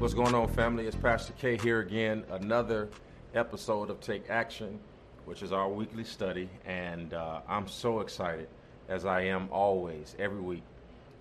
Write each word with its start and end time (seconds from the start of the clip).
What's 0.00 0.14
going 0.14 0.34
on, 0.34 0.48
family? 0.48 0.86
It's 0.86 0.96
Pastor 0.96 1.34
K 1.34 1.58
here 1.58 1.80
again. 1.80 2.24
Another 2.30 2.88
episode 3.34 3.90
of 3.90 4.00
Take 4.00 4.30
Action, 4.30 4.80
which 5.26 5.42
is 5.42 5.52
our 5.52 5.68
weekly 5.68 6.04
study. 6.04 6.48
And 6.64 7.12
uh, 7.12 7.42
I'm 7.46 7.68
so 7.68 8.00
excited, 8.00 8.48
as 8.88 9.04
I 9.04 9.20
am 9.24 9.50
always, 9.52 10.16
every 10.18 10.40
week, 10.40 10.62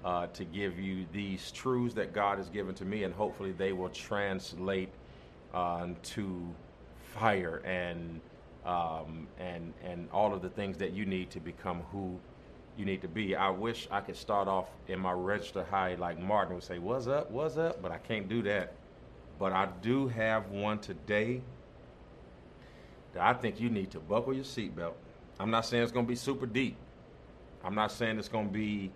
uh, 0.05 0.27
to 0.27 0.45
give 0.45 0.79
you 0.79 1.05
these 1.11 1.51
truths 1.51 1.93
that 1.95 2.13
God 2.13 2.37
has 2.37 2.47
given 2.47 2.73
to 2.75 2.85
me, 2.85 3.03
and 3.03 3.13
hopefully 3.13 3.51
they 3.51 3.73
will 3.73 3.89
translate 3.89 4.93
uh, 5.53 5.87
to 6.01 6.41
fire 7.15 7.61
and 7.65 8.21
um, 8.65 9.27
and 9.39 9.73
and 9.83 10.07
all 10.13 10.33
of 10.33 10.41
the 10.41 10.49
things 10.49 10.77
that 10.77 10.93
you 10.93 11.05
need 11.05 11.29
to 11.31 11.41
become 11.41 11.81
who 11.91 12.17
you 12.79 12.85
need 12.85 13.01
to 13.01 13.07
be. 13.07 13.35
I 13.35 13.49
wish 13.49 13.87
I 13.91 13.99
could 13.99 14.15
start 14.15 14.47
off 14.47 14.67
in 14.87 14.99
my 14.99 15.11
register 15.11 15.63
high 15.63 15.95
like 15.95 16.17
Martin 16.17 16.55
would 16.55 16.63
say, 16.63 16.79
"What's 16.79 17.07
up? 17.07 17.29
What's 17.29 17.57
up?" 17.57 17.81
But 17.81 17.91
I 17.91 17.97
can't 17.97 18.29
do 18.29 18.41
that. 18.43 18.73
But 19.37 19.51
I 19.51 19.67
do 19.81 20.07
have 20.07 20.49
one 20.49 20.79
today 20.79 21.41
that 23.13 23.21
I 23.21 23.33
think 23.33 23.59
you 23.59 23.69
need 23.69 23.91
to 23.91 23.99
buckle 23.99 24.33
your 24.33 24.43
seatbelt. 24.43 24.93
I'm 25.39 25.51
not 25.51 25.65
saying 25.65 25.83
it's 25.83 25.91
going 25.91 26.05
to 26.05 26.09
be 26.09 26.15
super 26.15 26.45
deep. 26.45 26.77
I'm 27.63 27.75
not 27.75 27.91
saying 27.91 28.17
it's 28.17 28.29
going 28.29 28.47
to 28.47 28.53
be 28.53 28.91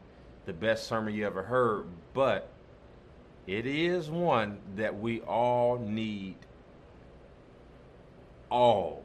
the 0.45 0.53
best 0.53 0.87
sermon 0.87 1.13
you 1.13 1.25
ever 1.25 1.43
heard, 1.43 1.85
but 2.13 2.49
it 3.47 3.65
is 3.65 4.09
one 4.09 4.59
that 4.75 4.99
we 4.99 5.21
all 5.21 5.77
need. 5.77 6.35
All 8.49 9.03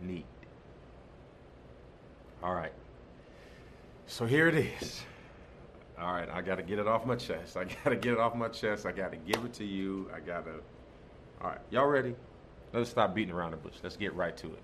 need. 0.00 0.24
All 2.42 2.54
right. 2.54 2.72
So 4.06 4.24
here 4.24 4.48
it 4.48 4.54
is. 4.54 5.02
All 5.98 6.12
right, 6.12 6.28
I 6.30 6.42
got 6.42 6.56
to 6.56 6.62
get 6.62 6.78
it 6.78 6.86
off 6.86 7.06
my 7.06 7.16
chest. 7.16 7.56
I 7.56 7.64
got 7.64 7.90
to 7.90 7.96
get 7.96 8.12
it 8.12 8.18
off 8.18 8.34
my 8.34 8.48
chest. 8.48 8.86
I 8.86 8.92
got 8.92 9.10
to 9.12 9.16
give 9.16 9.44
it 9.44 9.52
to 9.54 9.64
you. 9.64 10.10
I 10.14 10.20
got 10.20 10.44
to. 10.44 10.52
All 11.40 11.50
right, 11.50 11.60
y'all 11.70 11.86
ready? 11.86 12.14
Let's 12.72 12.90
stop 12.90 13.14
beating 13.14 13.34
around 13.34 13.52
the 13.52 13.56
bush. 13.56 13.74
Let's 13.82 13.96
get 13.96 14.14
right 14.14 14.36
to 14.38 14.46
it. 14.46 14.62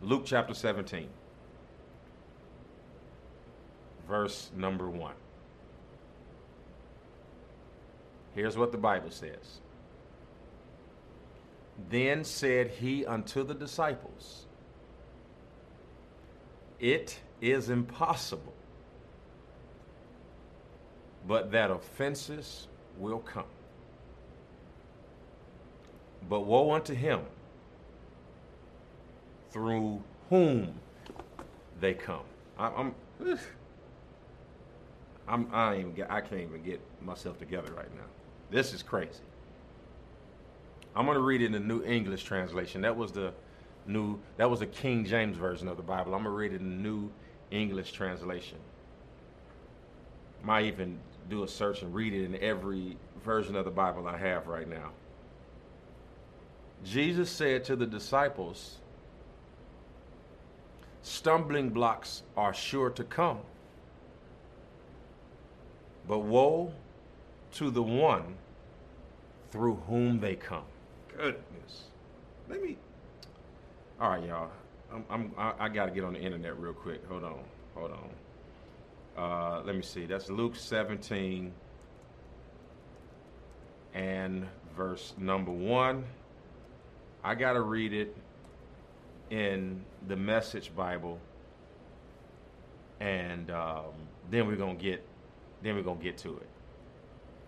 Luke 0.00 0.22
chapter 0.24 0.52
17, 0.52 1.08
verse 4.08 4.50
number 4.56 4.90
1. 4.90 5.14
Here's 8.34 8.56
what 8.56 8.72
the 8.72 8.78
Bible 8.78 9.10
says. 9.10 9.60
Then 11.88 12.24
said 12.24 12.68
he 12.68 13.06
unto 13.06 13.44
the 13.44 13.54
disciples, 13.54 14.46
It 16.80 17.20
is 17.42 17.68
impossible, 17.68 18.54
but 21.26 21.50
that 21.50 21.70
offenses 21.70 22.68
will 22.96 23.18
come. 23.18 23.44
But 26.28 26.42
woe 26.42 26.72
unto 26.72 26.94
him 26.94 27.20
through 29.50 30.02
whom 30.30 30.72
they 31.80 31.94
come. 31.94 32.22
I, 32.56 32.68
I'm, 32.68 32.94
I'm, 35.26 35.48
I, 35.52 35.78
even 35.78 36.06
I 36.08 36.20
can't 36.20 36.42
even 36.42 36.62
get 36.62 36.80
myself 37.04 37.38
together 37.38 37.72
right 37.72 37.92
now. 37.96 38.04
This 38.50 38.72
is 38.72 38.82
crazy. 38.82 39.20
I'm 40.94 41.06
to 41.06 41.18
read 41.18 41.42
it 41.42 41.46
in 41.46 41.52
the 41.52 41.60
New 41.60 41.82
English 41.82 42.22
translation. 42.22 42.82
That 42.82 42.96
was 42.96 43.12
the 43.12 43.32
new, 43.86 44.18
that 44.36 44.48
was 44.48 44.60
the 44.60 44.66
King 44.66 45.04
James 45.04 45.36
version 45.36 45.66
of 45.66 45.76
the 45.76 45.82
Bible. 45.82 46.14
I'm 46.14 46.22
to 46.24 46.30
read 46.30 46.52
it 46.52 46.60
in 46.60 46.70
the 46.70 46.88
New 46.88 47.10
English 47.52 47.92
translation. 47.92 48.58
Might 50.42 50.64
even 50.64 50.98
do 51.28 51.44
a 51.44 51.48
search 51.48 51.82
and 51.82 51.94
read 51.94 52.12
it 52.12 52.24
in 52.24 52.36
every 52.42 52.96
version 53.24 53.54
of 53.54 53.64
the 53.64 53.70
Bible 53.70 54.08
I 54.08 54.16
have 54.16 54.48
right 54.48 54.68
now. 54.68 54.90
Jesus 56.84 57.30
said 57.30 57.62
to 57.64 57.76
the 57.76 57.86
disciples, 57.86 58.78
Stumbling 61.02 61.70
blocks 61.70 62.22
are 62.36 62.54
sure 62.54 62.90
to 62.90 63.04
come, 63.04 63.38
but 66.08 66.20
woe 66.20 66.72
to 67.52 67.70
the 67.70 67.82
one 67.82 68.36
through 69.50 69.76
whom 69.86 70.20
they 70.20 70.34
come. 70.34 70.64
Goodness. 71.16 71.84
Let 72.48 72.62
me. 72.62 72.76
All 74.00 74.10
right, 74.10 74.24
y'all. 74.24 74.50
I'm, 74.92 75.04
I'm, 75.10 75.32
I, 75.38 75.54
I 75.60 75.68
got 75.68 75.86
to 75.86 75.92
get 75.92 76.04
on 76.04 76.14
the 76.14 76.20
internet 76.20 76.58
real 76.58 76.72
quick. 76.72 77.06
Hold 77.08 77.24
on. 77.24 77.40
Hold 77.74 77.92
on. 77.92 78.10
Uh, 79.16 79.62
let 79.64 79.74
me 79.74 79.82
see. 79.82 80.06
That's 80.06 80.28
Luke 80.30 80.56
17 80.56 81.52
and 83.94 84.46
verse 84.76 85.14
number 85.18 85.50
one. 85.50 86.04
I 87.24 87.34
got 87.34 87.52
to 87.52 87.60
read 87.60 87.92
it 87.92 88.16
in 89.30 89.84
the 90.08 90.16
Message 90.16 90.74
Bible, 90.74 91.18
and 93.00 93.50
um, 93.50 93.84
then 94.30 94.46
we're 94.46 94.56
gonna 94.56 94.74
get, 94.74 95.04
then 95.62 95.76
we're 95.76 95.82
gonna 95.82 96.02
get 96.02 96.18
to 96.18 96.36
it. 96.36 96.48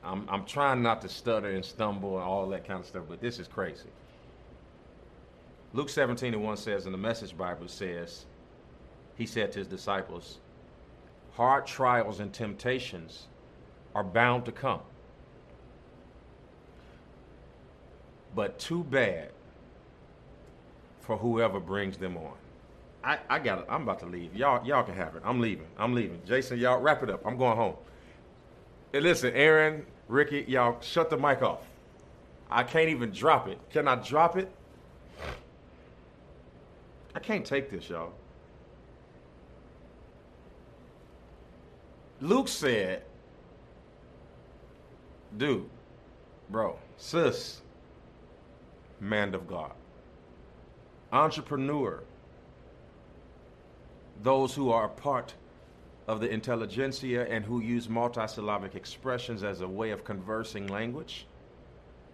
I'm 0.03 0.27
I'm 0.29 0.45
trying 0.45 0.83
not 0.83 1.03
to 1.03 1.09
stutter 1.09 1.51
and 1.51 1.65
stumble 1.65 2.15
and 2.15 2.25
all 2.25 2.49
that 2.49 2.67
kind 2.67 2.81
of 2.81 2.87
stuff, 2.87 3.05
but 3.09 3.21
this 3.21 3.39
is 3.39 3.49
crazy. 3.49 3.89
Luke 5.75 5.89
17 5.89 6.33
and 6.33 6.43
1 6.45 6.57
says, 6.57 6.87
in 6.87 6.93
the 6.93 6.99
Message 6.99 7.37
Bible 7.37 7.67
says, 7.67 8.27
he 9.17 9.27
said 9.27 9.51
to 9.53 9.59
his 9.59 9.67
disciples, 9.67 10.39
hard 11.33 11.67
trials 11.67 12.21
and 12.21 12.33
temptations 12.33 13.27
are 13.93 14.05
bound 14.05 14.45
to 14.45 14.53
come. 14.53 14.81
But 18.37 18.61
too 18.61 18.85
bad 18.85 19.31
for 21.01 21.17
whoever 21.17 21.59
brings 21.59 21.99
them 21.99 22.17
on. 22.17 22.35
I, 23.03 23.19
I 23.29 23.39
got 23.41 23.59
it. 23.59 23.67
I'm 23.69 23.83
about 23.83 23.99
to 24.01 24.07
leave. 24.07 24.35
Y'all, 24.35 24.65
y'all 24.65 24.85
can 24.85 24.95
have 24.95 25.17
it. 25.17 25.23
I'm 25.25 25.41
leaving. 25.41 25.67
I'm 25.77 25.93
leaving. 25.93 26.21
Jason, 26.25 26.59
y'all 26.59 26.81
wrap 26.81 27.03
it 27.03 27.11
up. 27.11 27.27
I'm 27.27 27.37
going 27.37 27.57
home. 27.57 27.75
Hey, 28.93 29.01
listen, 29.01 29.35
Aaron, 29.35 29.85
Ricky, 30.07 30.45
y'all 30.47 30.81
shut 30.81 31.11
the 31.11 31.19
mic 31.19 31.43
off. 31.43 31.63
I 32.49 32.63
can't 32.63 32.89
even 32.89 33.11
drop 33.11 33.49
it. 33.49 33.59
Can 33.71 33.89
I 33.89 33.97
drop 33.97 34.37
it? 34.37 34.49
I 37.15 37.21
can't 37.21 37.45
take 37.45 37.71
this, 37.71 37.89
y'all. 37.89 38.13
Luke 42.21 42.49
said, 42.49 43.03
dude, 45.37 45.69
bro, 46.49 46.79
sis, 46.97 47.61
man 49.01 49.35
of 49.35 49.47
God, 49.47 49.73
entrepreneur, 51.13 52.03
those 54.23 54.55
who 54.55 54.71
are 54.71 54.89
part 54.89 55.35
of 56.07 56.21
the 56.21 56.31
intelligentsia 56.31 57.27
and 57.29 57.45
who 57.45 57.61
use 57.61 57.89
multisyllabic 57.89 58.75
expressions 58.75 59.43
as 59.43 59.61
a 59.61 59.69
way 59.69 59.91
of 59.91 60.05
conversing 60.05 60.67
language, 60.69 61.27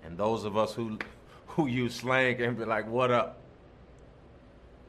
and 0.05 0.17
those 0.17 0.45
of 0.45 0.57
us 0.57 0.75
who, 0.75 0.99
who 1.47 1.67
use 1.67 1.95
slang 1.95 2.41
and 2.41 2.59
be 2.59 2.65
like, 2.65 2.89
what 2.89 3.11
up? 3.11 3.39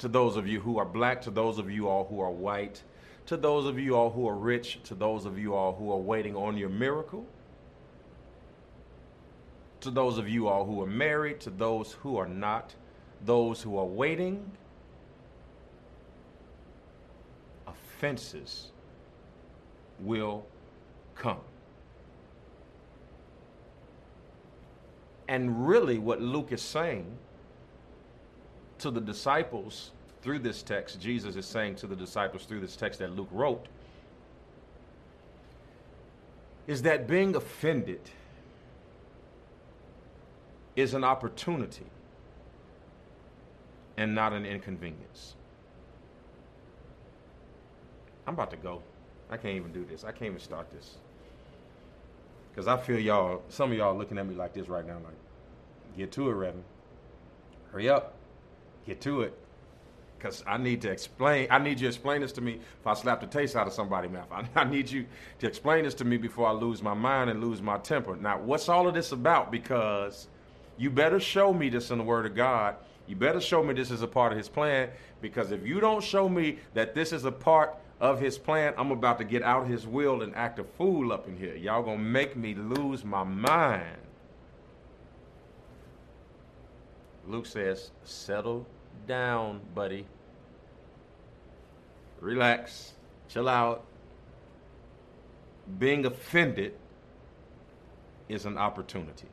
To 0.02 0.08
those 0.08 0.36
of 0.36 0.48
you 0.48 0.60
who 0.60 0.80
are 0.80 0.86
black, 0.86 1.22
to 1.22 1.30
those 1.30 1.60
of 1.60 1.70
you 1.70 1.88
all 1.88 2.06
who 2.06 2.22
are 2.22 2.32
white, 2.32 2.82
to 3.28 3.38
those 3.38 3.68
of 3.68 3.78
you 3.78 3.96
all 3.96 4.10
who 4.10 4.28
are 4.28 4.36
rich, 4.36 4.80
to 4.86 4.96
those 4.96 5.28
of 5.28 5.38
you 5.38 5.54
all 5.54 5.76
who 5.76 5.92
are 5.92 6.00
waiting 6.00 6.36
on 6.36 6.58
your 6.58 6.70
miracle, 6.70 7.24
to 9.82 9.92
those 9.92 10.18
of 10.18 10.28
you 10.28 10.48
all 10.48 10.66
who 10.66 10.82
are 10.82 10.88
married, 10.88 11.40
to 11.42 11.52
those 11.52 11.92
who 12.02 12.18
are 12.18 12.28
not, 12.28 12.74
those 13.24 13.62
who 13.62 13.78
are 13.78 13.86
waiting, 13.86 14.44
offenses 17.68 18.72
will 20.00 20.48
come. 21.14 21.42
And 25.28 25.68
really, 25.68 26.00
what 26.00 26.20
Luke 26.24 26.52
is 26.52 26.64
saying 26.64 27.20
to 28.82 28.92
the 28.92 29.02
disciples 29.02 29.92
through 30.22 30.40
this 30.40 30.62
text, 30.62 31.00
Jesus 31.00 31.36
is 31.36 31.46
saying 31.46 31.76
to 31.76 31.88
the 31.88 31.96
disciples 31.96 32.46
through 32.46 32.60
this 32.60 32.76
text 32.76 33.00
that 33.00 33.16
Luke 33.16 33.30
wrote, 33.32 33.68
is 36.68 36.82
that 36.84 37.08
being 37.08 37.36
offended 37.36 38.02
is 40.76 40.94
an 40.94 41.04
opportunity 41.04 41.86
and 43.98 44.16
not 44.16 44.32
an 44.34 44.46
inconvenience. 44.46 45.36
I'm 48.26 48.36
about 48.36 48.52
to 48.52 48.58
go. 48.58 48.82
I 49.30 49.38
can't 49.38 49.56
even 49.56 49.72
do 49.74 49.86
this. 49.86 50.04
I 50.04 50.12
can't 50.12 50.24
even 50.32 50.40
start 50.40 50.72
this. 50.72 50.98
Because 52.52 52.68
I 52.68 52.78
feel 52.78 53.00
y'all, 53.00 53.42
some 53.50 53.72
of 53.72 53.78
y'all 53.78 53.98
looking 53.98 54.18
at 54.18 54.28
me 54.28 54.36
like 54.36 54.54
this 54.54 54.68
right 54.68 54.86
now, 54.86 54.96
like, 54.96 55.98
get 55.98 56.12
to 56.14 56.30
it, 56.30 56.34
Reverend. 56.34 56.64
Hurry 57.72 57.90
up. 57.90 58.14
Get 58.86 59.02
to 59.02 59.22
it. 59.22 59.38
because 60.18 60.44
I 60.48 60.58
need 60.58 60.82
to 60.84 60.92
explain. 60.92 61.48
I 61.50 61.60
need 61.60 61.80
you 61.80 61.88
to 61.88 61.88
explain 61.88 62.22
this 62.22 62.32
to 62.34 62.42
me 62.42 62.54
if 62.80 62.88
I 62.88 62.94
slap 62.94 63.22
the 63.22 63.28
taste 63.28 63.56
out 63.56 63.68
of 63.68 63.74
somebody's 63.74 64.12
mouth. 64.12 64.28
I, 64.32 64.46
I 64.62 64.64
need 64.66 64.90
you 64.90 65.06
to 65.40 65.48
explain 65.48 65.84
this 65.86 65.96
to 65.96 66.06
me 66.06 66.18
before 66.18 66.48
I 66.48 66.52
lose 66.52 66.82
my 66.84 66.94
mind 66.94 67.30
and 67.30 67.42
lose 67.44 67.62
my 67.62 67.78
temper. 67.80 68.16
Now, 68.16 68.40
what's 68.40 68.70
all 68.70 68.88
of 68.88 68.94
this 68.94 69.12
about? 69.12 69.52
Because 69.52 70.28
you 70.78 70.90
better 70.90 71.20
show 71.20 71.54
me 71.54 71.70
this 71.70 71.92
in 71.92 71.98
the 71.98 72.04
Word 72.04 72.26
of 72.26 72.36
God. 72.36 72.76
You 73.08 73.16
better 73.16 73.42
show 73.42 73.64
me 73.64 73.74
this 73.74 73.92
is 73.92 74.02
a 74.04 74.08
part 74.08 74.32
of 74.32 74.38
His 74.38 74.50
plan. 74.50 74.90
Because 75.22 75.52
if 75.52 75.66
you 75.66 75.80
don't 75.80 76.04
show 76.04 76.30
me 76.30 76.60
that 76.74 76.96
this 76.96 77.12
is 77.14 77.26
a 77.26 77.32
part 77.32 77.76
of 78.00 78.20
His 78.20 78.38
plan, 78.38 78.74
I'm 78.78 78.92
about 78.92 79.18
to 79.20 79.24
get 79.24 79.44
out 79.44 79.64
of 79.64 79.70
His 79.70 79.88
will 79.88 80.22
and 80.24 80.36
act 80.36 80.60
a 80.60 80.64
fool 80.64 81.12
up 81.12 81.28
in 81.28 81.38
here. 81.38 81.56
Y'all 81.56 81.84
gonna 81.84 81.98
make 82.00 82.36
me 82.36 82.56
lose 82.56 83.04
my 83.06 83.24
mind. 83.24 83.98
Luke 87.32 87.46
says, 87.46 87.92
settle 88.04 88.68
down, 89.08 89.62
buddy. 89.74 90.06
Relax, 92.20 92.92
chill 93.30 93.48
out. 93.48 93.86
Being 95.80 96.06
offended 96.06 96.74
is 98.28 98.46
an 98.46 98.58
opportunity. 98.58 99.30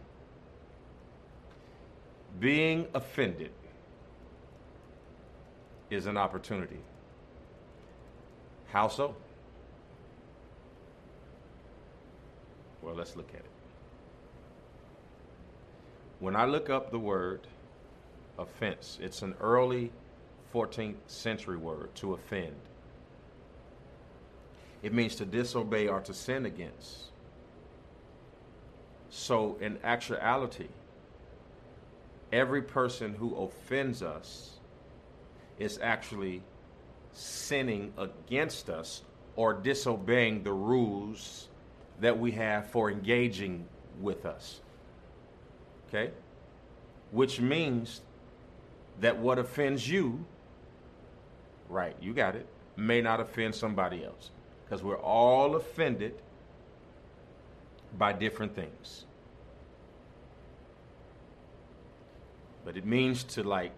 Being 2.38 2.86
offended 2.94 3.50
is 5.90 6.06
an 6.06 6.16
opportunity. 6.16 6.78
How 8.68 8.86
so? 8.86 9.16
Well, 12.80 12.94
let's 12.94 13.16
look 13.16 13.30
at 13.30 13.40
it. 13.40 13.50
When 16.20 16.36
I 16.36 16.44
look 16.44 16.70
up 16.70 16.92
the 16.92 16.98
word 16.98 17.40
offense. 18.38 18.98
It's 19.00 19.22
an 19.22 19.34
early 19.40 19.90
14th 20.54 20.96
century 21.06 21.56
word, 21.56 21.94
to 21.96 22.14
offend. 22.14 22.54
It 24.82 24.94
means 24.94 25.16
to 25.16 25.24
disobey 25.24 25.88
or 25.88 26.00
to 26.00 26.14
sin 26.14 26.46
against. 26.46 27.04
So, 29.10 29.56
in 29.60 29.78
actuality, 29.82 30.68
every 32.32 32.62
person 32.62 33.14
who 33.14 33.34
offends 33.36 34.02
us 34.02 34.58
is 35.58 35.78
actually 35.82 36.42
sinning 37.12 37.92
against 37.98 38.70
us 38.70 39.02
or 39.34 39.52
disobeying 39.52 40.42
the 40.42 40.52
rules 40.52 41.48
that 42.00 42.18
we 42.18 42.30
have 42.32 42.70
for 42.70 42.90
engaging 42.90 43.66
with 44.00 44.24
us. 44.24 44.60
Okay? 45.88 46.12
Which 47.10 47.40
means 47.40 48.02
that 49.00 49.16
what 49.18 49.38
offends 49.38 49.88
you, 49.88 50.24
right, 51.68 51.96
you 52.00 52.12
got 52.12 52.34
it, 52.34 52.46
may 52.76 53.00
not 53.00 53.20
offend 53.20 53.54
somebody 53.54 54.04
else. 54.04 54.30
Because 54.64 54.82
we're 54.82 54.98
all 54.98 55.56
offended 55.56 56.14
by 57.96 58.12
different 58.12 58.54
things. 58.54 59.04
But 62.64 62.76
it 62.76 62.84
means 62.84 63.24
to 63.24 63.42
like 63.42 63.72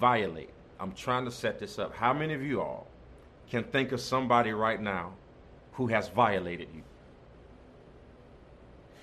violate. 0.00 0.50
I'm 0.80 0.92
trying 0.92 1.24
to 1.26 1.30
set 1.30 1.58
this 1.58 1.78
up. 1.78 1.94
How 1.94 2.12
many 2.12 2.32
of 2.34 2.42
you 2.42 2.60
all 2.60 2.86
can 3.50 3.64
think 3.64 3.92
of 3.92 4.00
somebody 4.00 4.52
right 4.52 4.80
now 4.80 5.12
who 5.74 5.88
has 5.88 6.08
violated 6.08 6.68
you? 6.74 6.82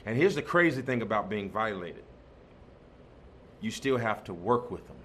And 0.05 0.17
here's 0.17 0.35
the 0.35 0.41
crazy 0.41 0.81
thing 0.81 1.01
about 1.01 1.29
being 1.29 1.51
violated 1.51 2.03
you 3.61 3.69
still 3.69 3.97
have 3.97 4.23
to 4.23 4.33
work 4.33 4.71
with 4.71 4.87
them 4.87 4.95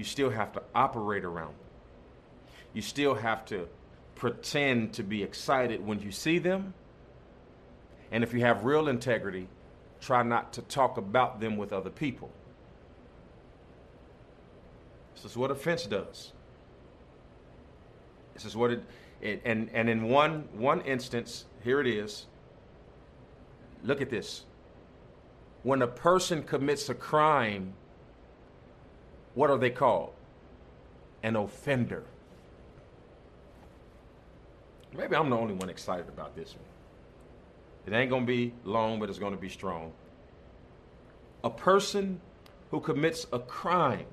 you 0.00 0.04
still 0.04 0.30
have 0.30 0.50
to 0.50 0.62
operate 0.74 1.26
around 1.26 1.48
them. 1.48 1.66
You 2.72 2.80
still 2.80 3.16
have 3.16 3.44
to 3.46 3.68
pretend 4.14 4.94
to 4.94 5.02
be 5.02 5.22
excited 5.22 5.86
when 5.86 6.00
you 6.00 6.10
see 6.10 6.38
them. 6.38 6.72
And 8.10 8.24
if 8.24 8.32
you 8.32 8.40
have 8.40 8.64
real 8.64 8.88
integrity, 8.88 9.46
try 10.00 10.22
not 10.22 10.54
to 10.54 10.62
talk 10.62 10.96
about 10.96 11.38
them 11.38 11.58
with 11.58 11.74
other 11.74 11.90
people. 11.90 12.30
This 15.14 15.26
is 15.32 15.36
what 15.36 15.50
offense 15.50 15.84
does. 15.84 16.32
This 18.32 18.46
is 18.46 18.56
what 18.56 18.70
it, 18.70 18.82
it 19.20 19.42
and, 19.44 19.68
and 19.74 19.90
in 19.90 20.08
one, 20.08 20.48
one 20.54 20.80
instance, 20.80 21.44
here 21.62 21.78
it 21.78 21.86
is. 21.86 22.24
Look 23.84 24.00
at 24.00 24.08
this. 24.08 24.44
When 25.62 25.82
a 25.82 25.86
person 25.86 26.42
commits 26.42 26.88
a 26.88 26.94
crime 26.94 27.74
what 29.34 29.50
are 29.50 29.58
they 29.58 29.70
called? 29.70 30.12
An 31.22 31.36
offender. 31.36 32.04
Maybe 34.96 35.14
I'm 35.14 35.30
the 35.30 35.36
only 35.36 35.54
one 35.54 35.68
excited 35.68 36.08
about 36.08 36.34
this 36.34 36.54
one. 36.54 36.64
It 37.86 37.96
ain't 37.96 38.10
going 38.10 38.26
to 38.26 38.32
be 38.32 38.52
long, 38.64 38.98
but 38.98 39.08
it's 39.08 39.18
going 39.18 39.34
to 39.34 39.40
be 39.40 39.48
strong. 39.48 39.92
A 41.44 41.50
person 41.50 42.20
who 42.70 42.80
commits 42.80 43.26
a 43.32 43.38
crime 43.38 44.06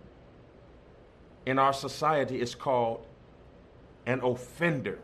in 1.46 1.60
our 1.60 1.74
society 1.74 2.40
is 2.40 2.56
called 2.56 3.06
an 4.06 4.22
offender. 4.22 5.00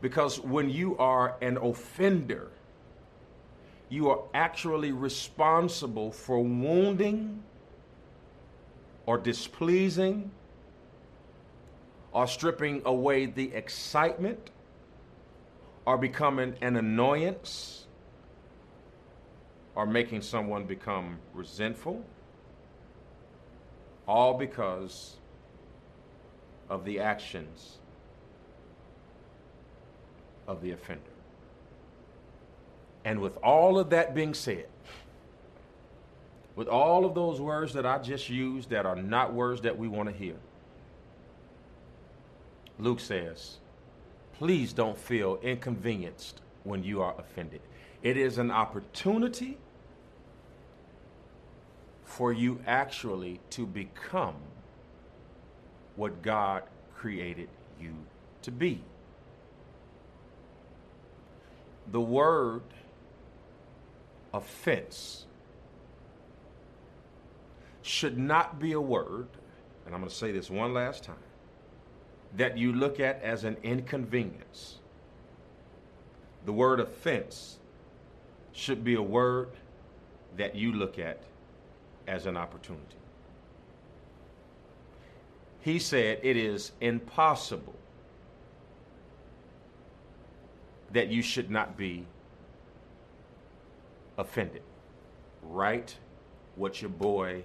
Because 0.00 0.40
when 0.40 0.70
you 0.70 0.96
are 0.98 1.36
an 1.40 1.56
offender, 1.56 2.50
you 3.88 4.10
are 4.10 4.20
actually 4.34 4.92
responsible 4.92 6.10
for 6.10 6.42
wounding 6.42 7.42
or 9.06 9.16
displeasing 9.16 10.30
or 12.12 12.26
stripping 12.26 12.82
away 12.84 13.26
the 13.26 13.52
excitement 13.54 14.50
or 15.84 15.96
becoming 15.96 16.54
an 16.60 16.76
annoyance 16.76 17.86
or 19.76 19.86
making 19.86 20.22
someone 20.22 20.64
become 20.64 21.18
resentful, 21.32 22.02
all 24.08 24.34
because 24.34 25.16
of 26.68 26.84
the 26.84 26.98
actions 26.98 27.78
of 30.48 30.60
the 30.62 30.72
offender. 30.72 31.15
And 33.06 33.20
with 33.20 33.36
all 33.36 33.78
of 33.78 33.90
that 33.90 34.16
being 34.16 34.34
said, 34.34 34.66
with 36.56 36.66
all 36.66 37.04
of 37.04 37.14
those 37.14 37.40
words 37.40 37.72
that 37.74 37.86
I 37.86 37.98
just 37.98 38.28
used 38.28 38.70
that 38.70 38.84
are 38.84 38.96
not 38.96 39.32
words 39.32 39.60
that 39.60 39.78
we 39.78 39.86
want 39.86 40.08
to 40.08 40.14
hear, 40.14 40.34
Luke 42.80 42.98
says, 42.98 43.58
please 44.32 44.72
don't 44.72 44.98
feel 44.98 45.38
inconvenienced 45.40 46.40
when 46.64 46.82
you 46.82 47.00
are 47.00 47.14
offended. 47.16 47.60
It 48.02 48.16
is 48.16 48.38
an 48.38 48.50
opportunity 48.50 49.56
for 52.02 52.32
you 52.32 52.58
actually 52.66 53.38
to 53.50 53.66
become 53.66 54.34
what 55.94 56.22
God 56.22 56.64
created 56.96 57.50
you 57.80 57.94
to 58.42 58.50
be. 58.50 58.80
The 61.92 62.00
word 62.00 62.62
offense 64.36 65.26
should 67.82 68.18
not 68.18 68.58
be 68.58 68.72
a 68.72 68.80
word, 68.80 69.28
and 69.84 69.94
I'm 69.94 70.00
going 70.00 70.10
to 70.10 70.14
say 70.14 70.32
this 70.32 70.50
one 70.50 70.74
last 70.74 71.04
time, 71.04 71.16
that 72.36 72.58
you 72.58 72.72
look 72.72 73.00
at 73.00 73.22
as 73.22 73.44
an 73.44 73.56
inconvenience. 73.62 74.78
The 76.44 76.52
word 76.52 76.80
offense 76.80 77.58
should 78.52 78.84
be 78.84 78.94
a 78.94 79.02
word 79.02 79.50
that 80.36 80.54
you 80.54 80.72
look 80.72 80.98
at 80.98 81.22
as 82.06 82.26
an 82.26 82.36
opportunity. 82.36 82.82
He 85.60 85.78
said 85.78 86.20
it 86.22 86.36
is 86.36 86.72
impossible 86.80 87.74
that 90.92 91.08
you 91.08 91.22
should 91.22 91.50
not 91.50 91.76
be 91.76 92.06
offended. 94.18 94.62
Write 95.42 95.96
what 96.56 96.80
your 96.80 96.90
boy 96.90 97.44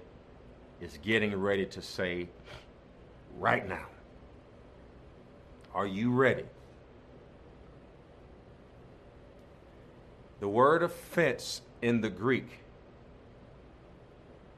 is 0.80 0.98
getting 1.02 1.34
ready 1.36 1.66
to 1.66 1.82
say 1.82 2.28
right 3.38 3.68
now. 3.68 3.86
Are 5.74 5.86
you 5.86 6.12
ready? 6.12 6.44
The 10.40 10.48
word 10.48 10.82
offense 10.82 11.62
in 11.82 12.00
the 12.00 12.10
Greek, 12.10 12.48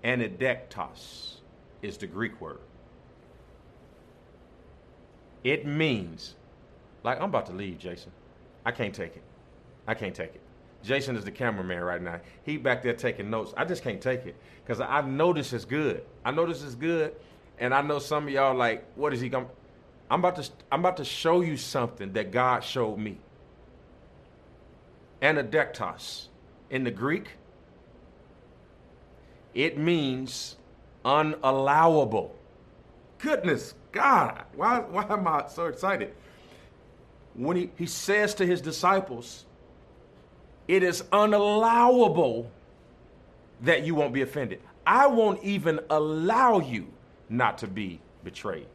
anidektos, 0.02 1.35
is 1.83 1.99
the 1.99 2.06
Greek 2.06 2.40
word. 2.40 2.61
It 5.44 5.66
means, 5.66 6.37
like, 7.02 7.18
I'm 7.18 7.28
about 7.28 7.47
to 7.47 7.52
leave, 7.52 7.78
Jason. 7.78 8.12
I 8.64 8.71
can't 8.71 8.94
take 8.94 9.14
it. 9.14 9.23
I 9.87 9.92
can't 9.92 10.14
take 10.14 10.35
it. 10.35 10.40
Jason 10.85 11.17
is 11.17 11.25
the 11.25 11.31
cameraman 11.31 11.83
right 11.83 12.00
now. 12.00 12.21
He 12.43 12.57
back 12.57 12.83
there 12.83 12.93
taking 12.93 13.31
notes. 13.31 13.55
I 13.57 13.64
just 13.64 13.83
can't 13.83 14.00
take 14.00 14.26
it 14.26 14.37
because 14.62 14.81
I 14.81 15.00
know 15.00 15.33
this 15.33 15.53
is 15.53 15.64
good. 15.64 16.05
I 16.25 16.31
know 16.31 16.47
this 16.47 16.62
is 16.62 16.75
good, 16.75 17.14
and 17.59 17.75
I 17.75 17.81
know 17.83 17.99
some 17.99 18.25
of 18.25 18.31
y'all 18.31 18.55
like, 18.55 18.85
what 18.95 19.14
is 19.14 19.21
he 19.21 19.29
going? 19.29 19.47
I'm 20.11 20.21
about 20.21 20.37
to 20.37 20.50
I'm 20.71 20.81
about 20.81 20.99
to 20.99 21.05
show 21.05 21.41
you 21.41 21.57
something 21.57 22.12
that 22.12 22.31
God 22.31 22.62
showed 22.62 22.99
me. 22.99 23.19
Anadektos 25.23 26.26
in 26.69 26.85
the 26.85 26.91
Greek, 26.91 27.29
it 29.55 29.79
means 29.79 30.57
unallowable. 31.05 32.31
Goodness 33.19 33.75
God, 33.95 34.45
why, 34.57 34.81
why 34.81 35.07
am 35.09 35.26
I 35.29 35.47
so 35.49 35.67
excited? 35.67 36.12
When 37.35 37.57
he, 37.57 37.71
he 37.76 37.87
says 37.87 38.35
to 38.35 38.47
his 38.47 38.61
disciples, 38.61 39.47
it 40.68 40.83
is 40.83 41.02
unallowable 41.12 42.47
that 43.62 43.85
you 43.85 43.94
won't 43.94 44.12
be 44.12 44.23
offended. 44.23 44.61
I 44.87 45.06
won't 45.06 45.42
even 45.42 45.80
allow 45.90 46.61
you 46.61 46.87
not 47.28 47.59
to 47.59 47.66
be 47.66 48.00
betrayed. 48.23 48.66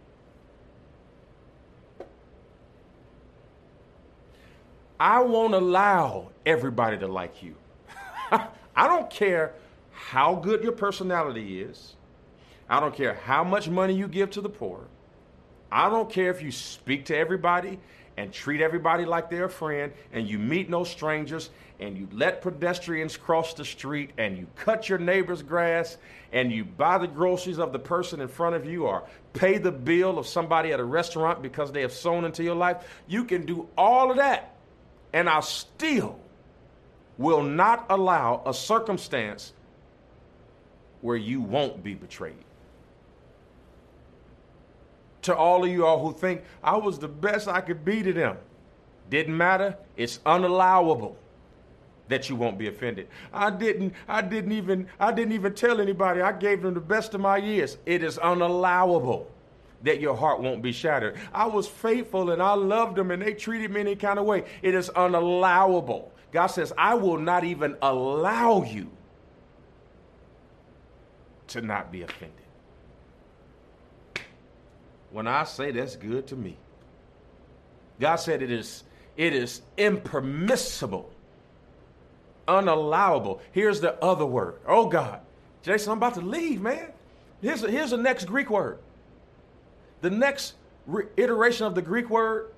I 4.99 5.21
won't 5.21 5.53
allow 5.53 6.29
everybody 6.45 6.97
to 6.97 7.07
like 7.07 7.41
you. 7.41 7.55
I 8.31 8.87
don't 8.87 9.09
care 9.09 9.53
how 9.91 10.35
good 10.35 10.61
your 10.61 10.73
personality 10.73 11.61
is. 11.61 11.95
I 12.69 12.79
don't 12.79 12.93
care 12.93 13.13
how 13.13 13.43
much 13.43 13.69
money 13.69 13.93
you 13.93 14.07
give 14.07 14.29
to 14.31 14.41
the 14.41 14.49
poor. 14.49 14.81
I 15.71 15.89
don't 15.89 16.09
care 16.09 16.29
if 16.31 16.41
you 16.41 16.51
speak 16.51 17.05
to 17.05 17.15
everybody 17.15 17.79
and 18.19 18.33
treat 18.33 18.59
everybody 18.59 19.05
like 19.05 19.29
they're 19.29 19.45
a 19.45 19.49
friend 19.49 19.93
and 20.11 20.27
you 20.27 20.37
meet 20.37 20.69
no 20.69 20.83
strangers 20.83 21.51
and 21.79 21.97
you 21.97 22.05
let 22.11 22.41
pedestrians 22.41 23.15
cross 23.15 23.53
the 23.53 23.63
street 23.63 24.09
and 24.17 24.37
you 24.37 24.45
cut 24.57 24.89
your 24.89 24.97
neighbor's 24.97 25.41
grass 25.41 25.97
and 26.33 26.51
you 26.51 26.65
buy 26.65 26.97
the 26.97 27.07
groceries 27.07 27.59
of 27.59 27.71
the 27.71 27.79
person 27.79 28.19
in 28.19 28.27
front 28.27 28.57
of 28.57 28.65
you 28.65 28.85
or 28.85 29.05
pay 29.31 29.57
the 29.57 29.71
bill 29.71 30.19
of 30.19 30.27
somebody 30.27 30.73
at 30.73 30.81
a 30.81 30.83
restaurant 30.83 31.41
because 31.41 31.71
they 31.71 31.79
have 31.79 31.93
sown 31.93 32.25
into 32.25 32.43
your 32.43 32.55
life. 32.55 32.85
You 33.07 33.23
can 33.23 33.45
do 33.45 33.69
all 33.77 34.11
of 34.11 34.17
that 34.17 34.53
and 35.13 35.29
I 35.29 35.39
still 35.39 36.19
will 37.17 37.41
not 37.41 37.85
allow 37.89 38.41
a 38.45 38.53
circumstance 38.53 39.53
where 40.99 41.15
you 41.15 41.39
won't 41.39 41.81
be 41.85 41.93
betrayed. 41.93 42.35
To 45.23 45.35
all 45.35 45.63
of 45.63 45.69
you 45.69 45.85
all 45.85 45.99
who 45.99 46.17
think 46.17 46.43
I 46.63 46.77
was 46.77 46.97
the 46.99 47.07
best 47.07 47.47
I 47.47 47.61
could 47.61 47.83
be 47.83 48.01
to 48.03 48.13
them, 48.13 48.37
didn't 49.09 49.35
matter. 49.35 49.75
It's 49.97 50.19
unallowable 50.19 51.15
that 52.07 52.29
you 52.29 52.35
won't 52.35 52.57
be 52.57 52.67
offended. 52.67 53.07
I 53.33 53.49
didn't 53.49 53.93
I 54.07 54.21
didn't 54.21 54.51
even 54.51 54.87
I 54.99 55.11
didn't 55.11 55.33
even 55.33 55.53
tell 55.53 55.79
anybody. 55.79 56.21
I 56.21 56.31
gave 56.31 56.61
them 56.61 56.73
the 56.73 56.79
best 56.79 57.13
of 57.13 57.21
my 57.21 57.37
years. 57.37 57.77
It 57.85 58.03
is 58.03 58.17
unallowable 58.17 59.25
that 59.83 59.99
your 60.01 60.15
heart 60.15 60.41
won't 60.41 60.61
be 60.61 60.71
shattered. 60.71 61.17
I 61.33 61.47
was 61.47 61.67
faithful 61.67 62.31
and 62.31 62.41
I 62.41 62.53
loved 62.53 62.97
them 62.97 63.11
and 63.11 63.21
they 63.21 63.33
treated 63.33 63.71
me 63.71 63.81
any 63.81 63.95
kind 63.95 64.19
of 64.19 64.25
way. 64.25 64.43
It 64.61 64.75
is 64.75 64.89
unallowable. 64.89 66.09
God 66.31 66.47
says, 66.47 66.73
I 66.77 66.95
will 66.95 67.17
not 67.17 67.43
even 67.43 67.77
allow 67.81 68.63
you 68.63 68.89
to 71.47 71.61
not 71.61 71.91
be 71.91 72.03
offended. 72.03 72.38
When 75.11 75.27
I 75.27 75.43
say 75.43 75.71
that's 75.71 75.95
good 75.95 76.27
to 76.27 76.35
me, 76.35 76.57
God 77.99 78.17
said 78.17 78.41
it 78.41 78.51
is 78.51 78.83
it 79.17 79.33
is 79.33 79.61
impermissible, 79.77 81.11
unallowable. 82.47 83.41
Here's 83.51 83.81
the 83.81 84.01
other 84.03 84.25
word. 84.25 84.55
Oh 84.65 84.87
God, 84.87 85.19
Jason, 85.61 85.91
I'm 85.91 85.97
about 85.97 86.13
to 86.15 86.21
leave, 86.21 86.61
man. 86.61 86.91
Here's 87.41 87.61
here's 87.61 87.91
the 87.91 87.97
next 87.97 88.25
Greek 88.25 88.49
word. 88.49 88.79
The 90.01 90.09
next 90.09 90.53
iteration 91.17 91.65
of 91.65 91.75
the 91.75 91.81
Greek 91.81 92.09
word, 92.09 92.51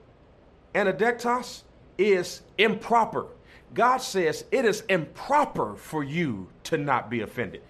anadektos, 0.76 1.64
is 1.98 2.42
improper. 2.58 3.28
God 3.74 3.98
says 3.98 4.46
it 4.52 4.66
is 4.66 4.84
improper 4.90 5.76
for 5.76 6.04
you 6.04 6.48
to 6.66 6.78
not 6.78 7.10
be 7.10 7.22
offended. 7.22 7.62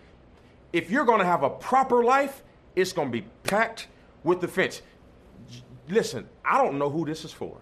If 0.74 0.90
you're 0.90 1.06
going 1.06 1.20
to 1.20 1.26
have 1.26 1.44
a 1.44 1.50
proper 1.50 2.04
life, 2.04 2.44
it's 2.76 2.94
going 2.94 3.10
to 3.10 3.12
be 3.12 3.26
packed 3.44 3.88
with 4.24 4.42
the 4.42 4.48
fence. 4.48 4.82
Listen, 5.90 6.28
I 6.46 6.64
don't 6.64 6.78
know 6.78 6.90
who 6.90 7.06
this 7.06 7.26
is 7.26 7.32
for. 7.32 7.58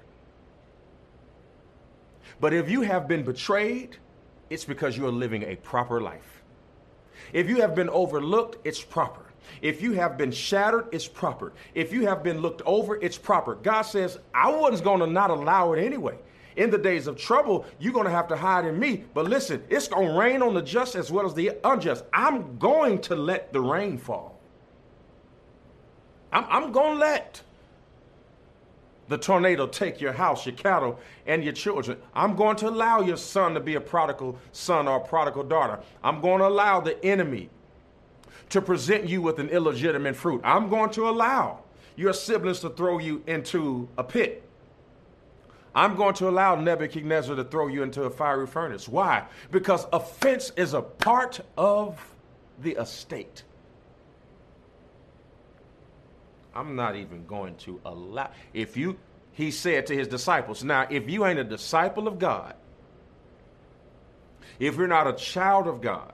But 2.39 2.53
if 2.53 2.69
you 2.69 2.81
have 2.81 3.07
been 3.07 3.23
betrayed, 3.23 3.97
it's 4.49 4.65
because 4.65 4.97
you 4.97 5.05
are 5.07 5.11
living 5.11 5.43
a 5.43 5.55
proper 5.57 6.01
life. 6.01 6.41
If 7.33 7.49
you 7.49 7.61
have 7.61 7.75
been 7.75 7.89
overlooked, 7.89 8.57
it's 8.65 8.81
proper. 8.81 9.21
If 9.61 9.81
you 9.81 9.93
have 9.93 10.17
been 10.17 10.31
shattered, 10.31 10.87
it's 10.91 11.07
proper. 11.07 11.53
If 11.73 11.91
you 11.91 12.05
have 12.07 12.23
been 12.23 12.39
looked 12.39 12.61
over, 12.65 13.01
it's 13.01 13.17
proper. 13.17 13.55
God 13.55 13.81
says, 13.83 14.19
I 14.33 14.49
wasn't 14.49 14.83
going 14.83 14.99
to 14.99 15.07
not 15.07 15.31
allow 15.31 15.73
it 15.73 15.83
anyway. 15.83 16.17
In 16.55 16.69
the 16.69 16.77
days 16.77 17.07
of 17.07 17.17
trouble, 17.17 17.65
you're 17.79 17.93
going 17.93 18.05
to 18.05 18.11
have 18.11 18.27
to 18.29 18.35
hide 18.35 18.65
in 18.65 18.79
me. 18.79 19.05
But 19.13 19.27
listen, 19.27 19.63
it's 19.69 19.87
going 19.87 20.09
to 20.09 20.17
rain 20.17 20.41
on 20.41 20.53
the 20.53 20.61
just 20.61 20.95
as 20.95 21.11
well 21.11 21.25
as 21.25 21.33
the 21.33 21.51
unjust. 21.63 22.03
I'm 22.13 22.57
going 22.57 22.99
to 23.01 23.15
let 23.15 23.53
the 23.53 23.61
rain 23.61 23.97
fall. 23.97 24.38
I'm, 26.31 26.45
I'm 26.49 26.71
going 26.71 26.93
to 26.93 26.99
let 26.99 27.41
the 29.07 29.17
tornado 29.17 29.65
take 29.65 29.99
your 29.99 30.13
house, 30.13 30.45
your 30.45 30.55
cattle, 30.55 30.99
and 31.25 31.43
your 31.43 31.53
children. 31.53 31.97
I'm 32.13 32.35
going 32.35 32.55
to 32.57 32.69
allow 32.69 33.01
your 33.01 33.17
son 33.17 33.55
to 33.55 33.59
be 33.59 33.75
a 33.75 33.81
prodigal 33.81 34.37
son 34.51 34.87
or 34.87 34.97
a 34.97 35.07
prodigal 35.07 35.43
daughter. 35.43 35.79
I'm 36.03 36.21
going 36.21 36.39
to 36.39 36.47
allow 36.47 36.79
the 36.79 37.03
enemy 37.03 37.49
to 38.49 38.61
present 38.61 39.09
you 39.09 39.21
with 39.21 39.39
an 39.39 39.49
illegitimate 39.49 40.15
fruit. 40.15 40.41
I'm 40.43 40.69
going 40.69 40.91
to 40.91 41.09
allow 41.09 41.61
your 41.95 42.13
siblings 42.13 42.59
to 42.59 42.69
throw 42.69 42.99
you 42.99 43.23
into 43.27 43.89
a 43.97 44.03
pit. 44.03 44.43
I'm 45.75 45.95
going 45.95 46.15
to 46.15 46.29
allow 46.29 46.55
Nebuchadnezzar 46.55 47.35
to 47.35 47.43
throw 47.43 47.67
you 47.67 47.83
into 47.83 48.03
a 48.03 48.09
fiery 48.09 48.47
furnace. 48.47 48.87
Why? 48.87 49.23
Because 49.51 49.85
offense 49.93 50.51
is 50.55 50.73
a 50.73 50.81
part 50.81 51.41
of 51.57 51.99
the 52.61 52.71
estate. 52.71 53.43
I'm 56.53 56.75
not 56.75 56.95
even 56.95 57.25
going 57.25 57.55
to 57.57 57.79
allow. 57.85 58.31
If 58.53 58.75
you, 58.75 58.97
he 59.33 59.51
said 59.51 59.87
to 59.87 59.95
his 59.95 60.07
disciples, 60.07 60.63
now, 60.63 60.87
if 60.89 61.09
you 61.09 61.25
ain't 61.25 61.39
a 61.39 61.43
disciple 61.43 62.07
of 62.07 62.19
God, 62.19 62.55
if 64.59 64.75
you're 64.75 64.87
not 64.87 65.07
a 65.07 65.13
child 65.13 65.67
of 65.67 65.81
God, 65.81 66.13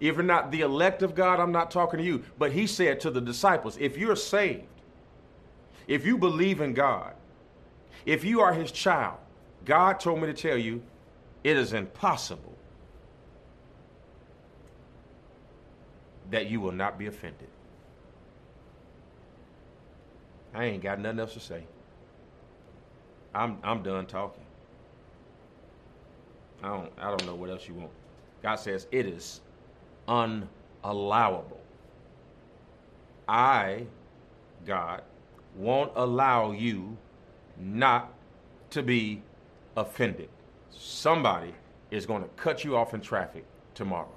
if 0.00 0.16
you're 0.16 0.24
not 0.24 0.50
the 0.50 0.60
elect 0.60 1.02
of 1.02 1.14
God, 1.14 1.40
I'm 1.40 1.52
not 1.52 1.70
talking 1.70 1.98
to 1.98 2.04
you. 2.04 2.24
But 2.38 2.52
he 2.52 2.66
said 2.66 3.00
to 3.00 3.10
the 3.10 3.20
disciples, 3.20 3.76
if 3.80 3.96
you're 3.96 4.16
saved, 4.16 4.64
if 5.86 6.04
you 6.04 6.18
believe 6.18 6.60
in 6.60 6.74
God, 6.74 7.14
if 8.04 8.24
you 8.24 8.40
are 8.40 8.52
his 8.52 8.72
child, 8.72 9.18
God 9.64 10.00
told 10.00 10.20
me 10.20 10.26
to 10.26 10.34
tell 10.34 10.58
you 10.58 10.82
it 11.44 11.56
is 11.56 11.72
impossible 11.72 12.54
that 16.30 16.50
you 16.50 16.60
will 16.60 16.72
not 16.72 16.98
be 16.98 17.06
offended. 17.06 17.48
I 20.56 20.64
ain't 20.64 20.82
got 20.82 20.98
nothing 20.98 21.20
else 21.20 21.34
to 21.34 21.40
say. 21.40 21.64
I'm 23.34 23.58
I'm 23.62 23.82
done 23.82 24.06
talking. 24.06 24.42
I 26.62 26.68
don't 26.68 26.92
I 26.98 27.10
don't 27.10 27.26
know 27.26 27.34
what 27.34 27.50
else 27.50 27.68
you 27.68 27.74
want. 27.74 27.90
God 28.42 28.56
says 28.56 28.86
it 28.90 29.04
is 29.06 29.42
unallowable. 30.08 31.58
I, 33.28 33.86
God, 34.64 35.02
won't 35.56 35.92
allow 35.94 36.52
you 36.52 36.96
not 37.58 38.14
to 38.70 38.82
be 38.82 39.22
offended. 39.76 40.30
Somebody 40.70 41.54
is 41.90 42.06
going 42.06 42.22
to 42.22 42.28
cut 42.30 42.64
you 42.64 42.76
off 42.76 42.94
in 42.94 43.00
traffic 43.02 43.44
tomorrow. 43.74 44.15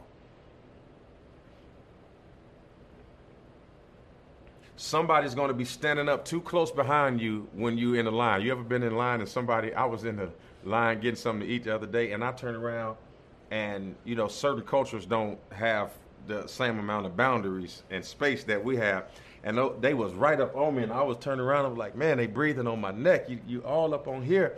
Somebody's 4.80 5.36
going 5.36 5.50
to 5.50 5.54
be 5.54 5.66
standing 5.66 6.08
up 6.08 6.24
too 6.24 6.40
close 6.40 6.72
behind 6.72 7.20
you 7.20 7.50
when 7.52 7.78
you're 7.78 7.98
in 7.98 8.06
the 8.06 8.14
line. 8.14 8.42
You 8.42 8.54
ever 8.54 8.64
been 8.64 8.82
in 8.82 8.96
line 8.96 9.20
and 9.20 9.28
somebody, 9.28 9.74
I 9.74 9.84
was 9.84 10.06
in 10.06 10.16
the 10.16 10.30
line 10.64 11.02
getting 11.02 11.18
something 11.18 11.46
to 11.46 11.54
eat 11.54 11.66
the 11.66 11.76
other 11.76 11.86
day 11.86 12.14
and 12.14 12.24
I 12.24 12.32
turned 12.32 12.56
around 12.56 12.96
and 13.52 13.94
you 14.06 14.16
know 14.16 14.30
certain 14.30 14.64
cultures 14.64 15.06
don't 15.06 15.38
have 15.52 15.92
the 16.28 16.48
same 16.48 16.80
amount 16.80 17.06
of 17.06 17.18
boundaries 17.18 17.84
and 17.92 18.06
space 18.06 18.46
that 18.46 18.64
we 18.64 18.78
have. 18.78 19.10
And 19.44 19.60
they 19.82 19.94
was 19.94 20.14
right 20.14 20.40
up 20.40 20.56
on 20.56 20.76
me 20.76 20.84
and 20.84 20.94
i 20.94 21.02
was 21.02 21.18
turning 21.18 21.44
around 21.44 21.66
i 21.66 21.68
was 21.68 21.78
like 21.78 21.98
man 21.98 22.18
they 22.18 22.28
breathing 22.28 22.66
on 22.66 22.80
my 22.80 22.92
neck. 22.92 23.30
You, 23.30 23.40
you 23.50 23.60
all 23.64 23.94
up 23.94 24.08
on 24.08 24.24
here. 24.24 24.56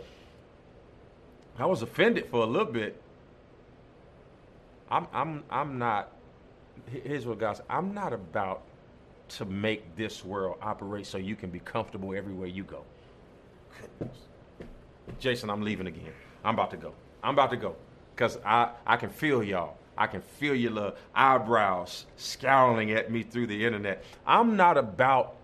I 1.58 1.66
was 1.66 1.82
offended 1.82 2.28
for 2.30 2.44
a 2.44 2.46
little 2.46 2.72
bit. 2.72 3.02
I'm 4.88 5.08
i'm 5.12 5.42
i'm 5.50 5.78
not 5.80 6.12
here's 6.92 7.26
what 7.26 7.40
god 7.40 7.56
said 7.56 7.66
i'm 7.68 7.92
not 7.92 8.12
about 8.12 8.62
to 9.36 9.44
make 9.44 9.96
this 9.96 10.24
world 10.24 10.56
operate 10.62 11.06
so 11.06 11.18
you 11.18 11.36
can 11.36 11.50
be 11.50 11.58
comfortable 11.60 12.14
everywhere 12.14 12.48
you 12.48 12.64
go 12.64 12.84
goodness 13.98 14.18
jason 15.18 15.50
i'm 15.50 15.62
leaving 15.62 15.86
again 15.86 16.12
i'm 16.44 16.54
about 16.54 16.70
to 16.70 16.76
go 16.76 16.92
I'm 17.22 17.34
about 17.34 17.50
to 17.50 17.56
go 17.56 17.76
because 18.14 18.38
I, 18.44 18.70
I 18.86 18.96
can 18.96 19.10
feel 19.10 19.42
y'all. 19.42 19.76
I 19.96 20.06
can 20.06 20.22
feel 20.22 20.54
your 20.54 20.72
little 20.72 20.94
eyebrows 21.14 22.06
scowling 22.16 22.92
at 22.92 23.10
me 23.10 23.22
through 23.22 23.46
the 23.46 23.64
internet. 23.64 24.04
I'm 24.26 24.56
not 24.56 24.78
about 24.78 25.36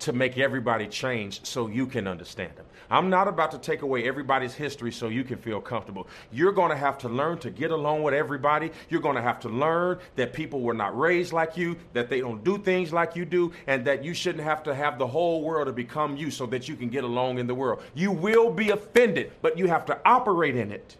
to 0.00 0.12
make 0.12 0.38
everybody 0.38 0.88
change 0.88 1.44
so 1.46 1.68
you 1.68 1.86
can 1.86 2.08
understand 2.08 2.56
them. 2.56 2.66
I'm 2.92 3.08
not 3.08 3.26
about 3.26 3.50
to 3.52 3.58
take 3.58 3.80
away 3.80 4.06
everybody's 4.06 4.52
history 4.52 4.92
so 4.92 5.08
you 5.08 5.24
can 5.24 5.38
feel 5.38 5.62
comfortable. 5.62 6.06
You're 6.30 6.52
going 6.52 6.68
to 6.68 6.76
have 6.76 6.98
to 6.98 7.08
learn 7.08 7.38
to 7.38 7.48
get 7.50 7.70
along 7.70 8.02
with 8.02 8.12
everybody. 8.12 8.70
You're 8.90 9.00
going 9.00 9.16
to 9.16 9.22
have 9.22 9.40
to 9.40 9.48
learn 9.48 9.98
that 10.16 10.34
people 10.34 10.60
were 10.60 10.74
not 10.74 10.96
raised 10.96 11.32
like 11.32 11.56
you, 11.56 11.78
that 11.94 12.10
they 12.10 12.20
don't 12.20 12.44
do 12.44 12.58
things 12.58 12.92
like 12.92 13.16
you 13.16 13.24
do, 13.24 13.50
and 13.66 13.82
that 13.86 14.04
you 14.04 14.12
shouldn't 14.12 14.44
have 14.44 14.62
to 14.64 14.74
have 14.74 14.98
the 14.98 15.06
whole 15.06 15.42
world 15.42 15.68
to 15.68 15.72
become 15.72 16.18
you 16.18 16.30
so 16.30 16.44
that 16.44 16.68
you 16.68 16.76
can 16.76 16.90
get 16.90 17.02
along 17.02 17.38
in 17.38 17.46
the 17.46 17.54
world. 17.54 17.82
You 17.94 18.12
will 18.12 18.50
be 18.50 18.68
offended, 18.68 19.32
but 19.40 19.56
you 19.56 19.68
have 19.68 19.86
to 19.86 19.98
operate 20.04 20.54
in 20.54 20.70
it. 20.70 20.98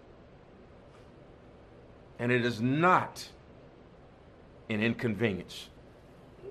And 2.19 2.33
it 2.33 2.47
is 2.47 2.59
not 2.59 3.29
an 4.71 4.83
inconvenience 4.83 5.69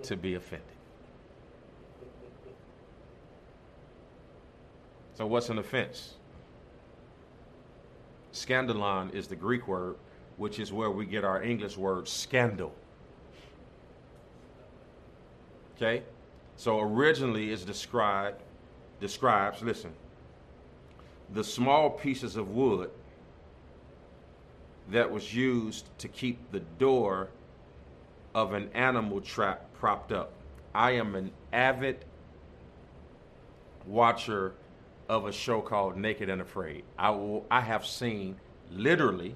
to 0.03 0.15
be 0.15 0.35
offended. 0.35 0.70
So, 5.21 5.27
what's 5.27 5.49
an 5.49 5.59
offense? 5.59 6.15
Scandalon 8.33 9.13
is 9.13 9.27
the 9.27 9.35
Greek 9.35 9.67
word, 9.67 9.97
which 10.37 10.57
is 10.57 10.73
where 10.73 10.89
we 10.89 11.05
get 11.05 11.23
our 11.23 11.43
English 11.43 11.77
word 11.77 12.07
scandal. 12.07 12.73
Okay? 15.75 16.01
So 16.55 16.79
originally 16.79 17.51
it's 17.51 17.63
described 17.63 18.41
describes, 18.99 19.61
listen, 19.61 19.91
the 21.35 21.43
small 21.43 21.91
pieces 21.91 22.35
of 22.35 22.49
wood 22.49 22.89
that 24.89 25.11
was 25.11 25.35
used 25.35 25.85
to 25.99 26.07
keep 26.07 26.51
the 26.51 26.61
door 26.79 27.29
of 28.33 28.53
an 28.53 28.71
animal 28.73 29.21
trap 29.21 29.71
propped 29.75 30.11
up. 30.11 30.31
I 30.73 30.93
am 30.93 31.13
an 31.13 31.29
avid 31.53 32.05
watcher 33.85 34.53
of 35.11 35.25
a 35.25 35.31
show 35.31 35.59
called 35.59 35.97
Naked 35.97 36.29
and 36.29 36.41
Afraid. 36.41 36.85
I 36.97 37.09
will, 37.09 37.45
I 37.51 37.59
have 37.59 37.85
seen 37.85 38.37
literally 38.71 39.35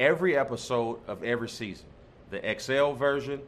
every 0.00 0.36
episode 0.36 0.98
of 1.06 1.22
every 1.22 1.48
season. 1.48 1.86
The 2.30 2.56
XL 2.58 2.94
version, 2.94 3.40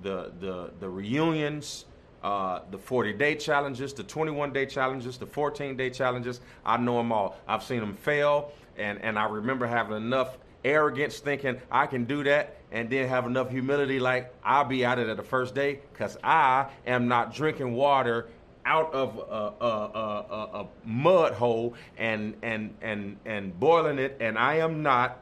the 0.00 0.32
the 0.40 0.70
the 0.80 0.88
reunions, 0.88 1.84
uh, 2.22 2.60
the 2.70 2.78
40 2.78 3.12
day 3.12 3.34
challenges, 3.34 3.92
the 3.92 4.02
21 4.02 4.54
day 4.54 4.64
challenges, 4.64 5.18
the 5.18 5.26
14 5.26 5.76
day 5.76 5.90
challenges. 5.90 6.40
I 6.64 6.78
know 6.78 6.96
them 6.96 7.12
all. 7.12 7.36
I've 7.46 7.62
seen 7.62 7.80
them 7.80 7.92
fail, 7.94 8.50
and 8.78 8.98
and 9.02 9.18
I 9.18 9.26
remember 9.26 9.66
having 9.66 9.98
enough 9.98 10.38
arrogance 10.64 11.18
thinking 11.18 11.60
I 11.70 11.86
can 11.86 12.04
do 12.06 12.24
that 12.24 12.56
and 12.70 12.88
then 12.88 13.08
have 13.08 13.26
enough 13.26 13.50
humility 13.50 13.98
like 13.98 14.32
I'll 14.42 14.64
be 14.64 14.86
out 14.86 14.98
of 14.98 15.08
it 15.08 15.16
the 15.18 15.22
first 15.22 15.54
day 15.54 15.80
because 15.92 16.16
I 16.24 16.68
am 16.86 17.08
not 17.08 17.34
drinking 17.34 17.74
water 17.74 18.28
out 18.64 18.92
of 18.94 19.18
a, 19.18 19.64
a, 19.64 19.68
a, 19.68 20.60
a, 20.60 20.66
mud 20.84 21.32
hole 21.32 21.74
and, 21.98 22.34
and, 22.42 22.74
and, 22.80 23.16
and 23.24 23.58
boiling 23.58 23.98
it, 23.98 24.16
and 24.20 24.38
I 24.38 24.58
am 24.58 24.82
not 24.82 25.18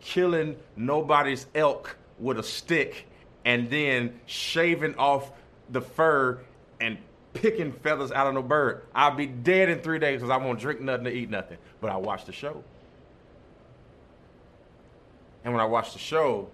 killing 0.00 0.56
nobody's 0.76 1.46
elk 1.54 1.96
with 2.18 2.38
a 2.38 2.42
stick 2.42 3.06
and 3.44 3.70
then 3.70 4.18
shaving 4.26 4.94
off 4.96 5.30
the 5.70 5.80
fur 5.80 6.38
and 6.80 6.98
picking 7.34 7.72
feathers 7.72 8.12
out 8.12 8.26
of 8.26 8.34
no 8.34 8.42
bird. 8.42 8.82
I'll 8.94 9.14
be 9.14 9.26
dead 9.26 9.68
in 9.68 9.80
three 9.80 9.98
days 9.98 10.20
because 10.20 10.30
I 10.30 10.36
won't 10.36 10.58
drink 10.58 10.80
nothing 10.80 11.04
to 11.04 11.12
eat 11.12 11.30
nothing. 11.30 11.58
But 11.80 11.90
I 11.90 11.96
watch 11.96 12.24
the 12.24 12.32
show. 12.32 12.62
And 15.44 15.52
when 15.52 15.62
I 15.62 15.66
watch 15.66 15.92
the 15.92 15.98
show, 15.98 16.48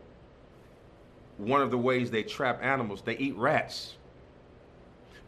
one 1.39 1.63
of 1.63 1.71
the 1.71 1.79
ways 1.79 2.11
they 2.11 2.23
trap 2.23 2.61
animals, 2.63 3.03
they 3.03 3.17
eat 3.17 3.35
rats. 3.37 3.97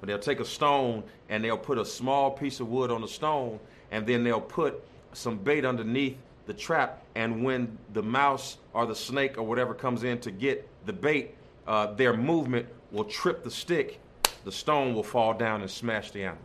But 0.01 0.09
they'll 0.09 0.19
take 0.19 0.41
a 0.41 0.45
stone 0.45 1.03
and 1.29 1.43
they'll 1.43 1.57
put 1.59 1.79
a 1.79 1.85
small 1.85 2.31
piece 2.31 2.61
of 2.61 2.69
wood 2.69 2.91
on 2.91 3.01
the 3.01 3.09
stone, 3.09 3.59
and 3.91 4.07
then 4.07 4.25
they'll 4.25 4.41
put 4.41 4.83
some 5.13 5.39
bait 5.39 5.65
underneath 5.65 6.17
the 6.47 6.55
trap. 6.55 7.03
And 7.15 7.45
when 7.45 7.77
the 7.93 8.03
mouse 8.03 8.59
or 8.73 8.87
the 8.87 8.95
snake 8.95 9.39
or 9.39 9.43
whatever 9.43 9.75
comes 9.75 10.05
in 10.05 10.19
to 10.21 10.31
get 10.31 10.69
the 10.87 10.93
bait, 10.93 11.35
uh, 11.67 11.93
their 11.95 12.17
movement 12.17 12.67
will 12.93 13.05
trip 13.05 13.43
the 13.43 13.51
stick. 13.51 14.01
The 14.45 14.53
stone 14.53 14.95
will 14.95 15.03
fall 15.03 15.35
down 15.35 15.63
and 15.63 15.71
smash 15.71 16.13
the 16.13 16.23
animal. 16.23 16.43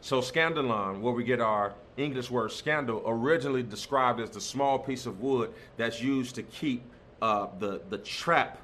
So, 0.00 0.20
scandalon, 0.20 1.00
where 1.00 1.12
we 1.12 1.24
get 1.24 1.40
our 1.40 1.74
English 1.96 2.30
word 2.30 2.52
scandal, 2.52 3.02
originally 3.06 3.62
described 3.62 4.20
as 4.20 4.30
the 4.30 4.40
small 4.40 4.78
piece 4.78 5.06
of 5.06 5.20
wood 5.20 5.52
that's 5.76 6.00
used 6.00 6.34
to 6.36 6.42
keep 6.42 6.82
uh, 7.22 7.48
the, 7.58 7.80
the 7.88 7.98
trap 7.98 8.58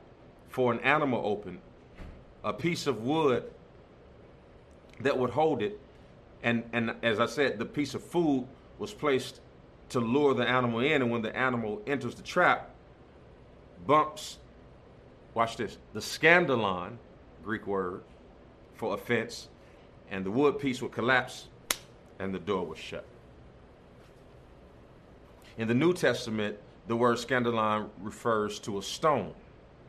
for 0.48 0.72
an 0.72 0.80
animal 0.80 1.22
open 1.24 1.58
a 2.44 2.52
piece 2.52 2.86
of 2.86 3.02
wood 3.02 3.44
that 5.00 5.16
would 5.16 5.30
hold 5.30 5.62
it. 5.62 5.78
And, 6.42 6.64
and 6.72 6.94
as 7.02 7.20
I 7.20 7.26
said, 7.26 7.58
the 7.58 7.64
piece 7.64 7.94
of 7.94 8.02
food 8.02 8.46
was 8.78 8.92
placed 8.92 9.40
to 9.90 10.00
lure 10.00 10.34
the 10.34 10.48
animal 10.48 10.80
in. 10.80 11.02
And 11.02 11.10
when 11.10 11.22
the 11.22 11.34
animal 11.36 11.82
enters 11.86 12.14
the 12.14 12.22
trap, 12.22 12.70
bumps, 13.86 14.38
watch 15.34 15.56
this, 15.56 15.78
the 15.92 16.00
scandalon, 16.00 16.96
Greek 17.44 17.66
word 17.66 18.02
for 18.74 18.94
offense, 18.94 19.48
and 20.10 20.24
the 20.24 20.30
wood 20.30 20.58
piece 20.58 20.82
would 20.82 20.92
collapse 20.92 21.46
and 22.18 22.34
the 22.34 22.38
door 22.38 22.66
was 22.66 22.78
shut. 22.78 23.04
In 25.58 25.68
the 25.68 25.74
New 25.74 25.92
Testament, 25.92 26.56
the 26.86 26.96
word 26.96 27.18
scandalon 27.18 27.88
refers 28.00 28.58
to 28.60 28.78
a 28.78 28.82
stone. 28.82 29.32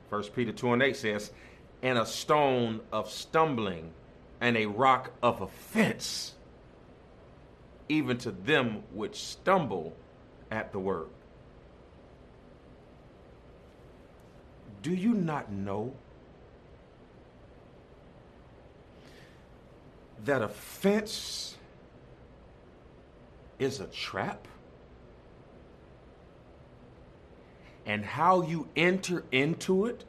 1 0.09 0.23
Peter 0.35 0.51
2 0.51 0.73
and 0.73 0.83
8 0.83 0.95
says, 0.95 1.31
and 1.83 1.97
a 1.97 2.05
stone 2.05 2.79
of 2.93 3.11
stumbling 3.11 3.91
and 4.39 4.55
a 4.55 4.65
rock 4.65 5.11
of 5.21 5.41
offense, 5.41 6.33
even 7.89 8.17
to 8.17 8.31
them 8.31 8.81
which 8.93 9.17
stumble 9.17 9.93
at 10.49 10.71
the 10.71 10.79
word. 10.79 11.09
Do 14.81 14.93
you 14.93 15.13
not 15.13 15.51
know 15.51 15.93
that 20.23 20.41
offense 20.41 21.57
is 23.59 23.81
a 23.81 23.87
trap? 23.87 24.47
And 27.85 28.05
how 28.05 28.41
you 28.43 28.69
enter 28.77 29.25
into 29.33 29.85
it 29.85 30.05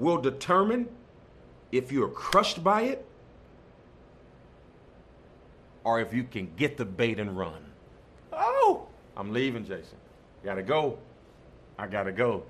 will 0.00 0.18
determine 0.18 0.88
if 1.70 1.92
you're 1.92 2.08
crushed 2.08 2.64
by 2.64 2.82
it 2.82 3.04
or 5.84 6.00
if 6.00 6.12
you 6.14 6.24
can 6.24 6.50
get 6.56 6.78
the 6.78 6.84
bait 6.84 7.20
and 7.20 7.36
run. 7.36 7.62
Oh, 8.32 8.86
I'm 9.16 9.32
leaving, 9.32 9.64
Jason. 9.64 9.98
Gotta 10.42 10.62
go. 10.62 10.98
I 11.78 11.86
gotta 11.86 12.12
go. 12.12 12.44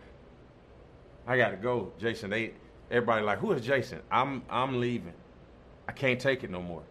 I 1.26 1.36
gotta 1.36 1.56
go, 1.56 1.92
Jason. 1.98 2.30
They 2.30 2.52
everybody 2.90 3.24
like, 3.24 3.38
who 3.38 3.52
is 3.52 3.66
Jason? 3.66 4.00
I'm 4.10 4.42
I'm 4.48 4.80
leaving. 4.80 5.12
I 5.88 5.92
can't 5.92 6.20
take 6.20 6.44
it 6.44 6.50
no 6.50 6.62
more. 6.62 6.82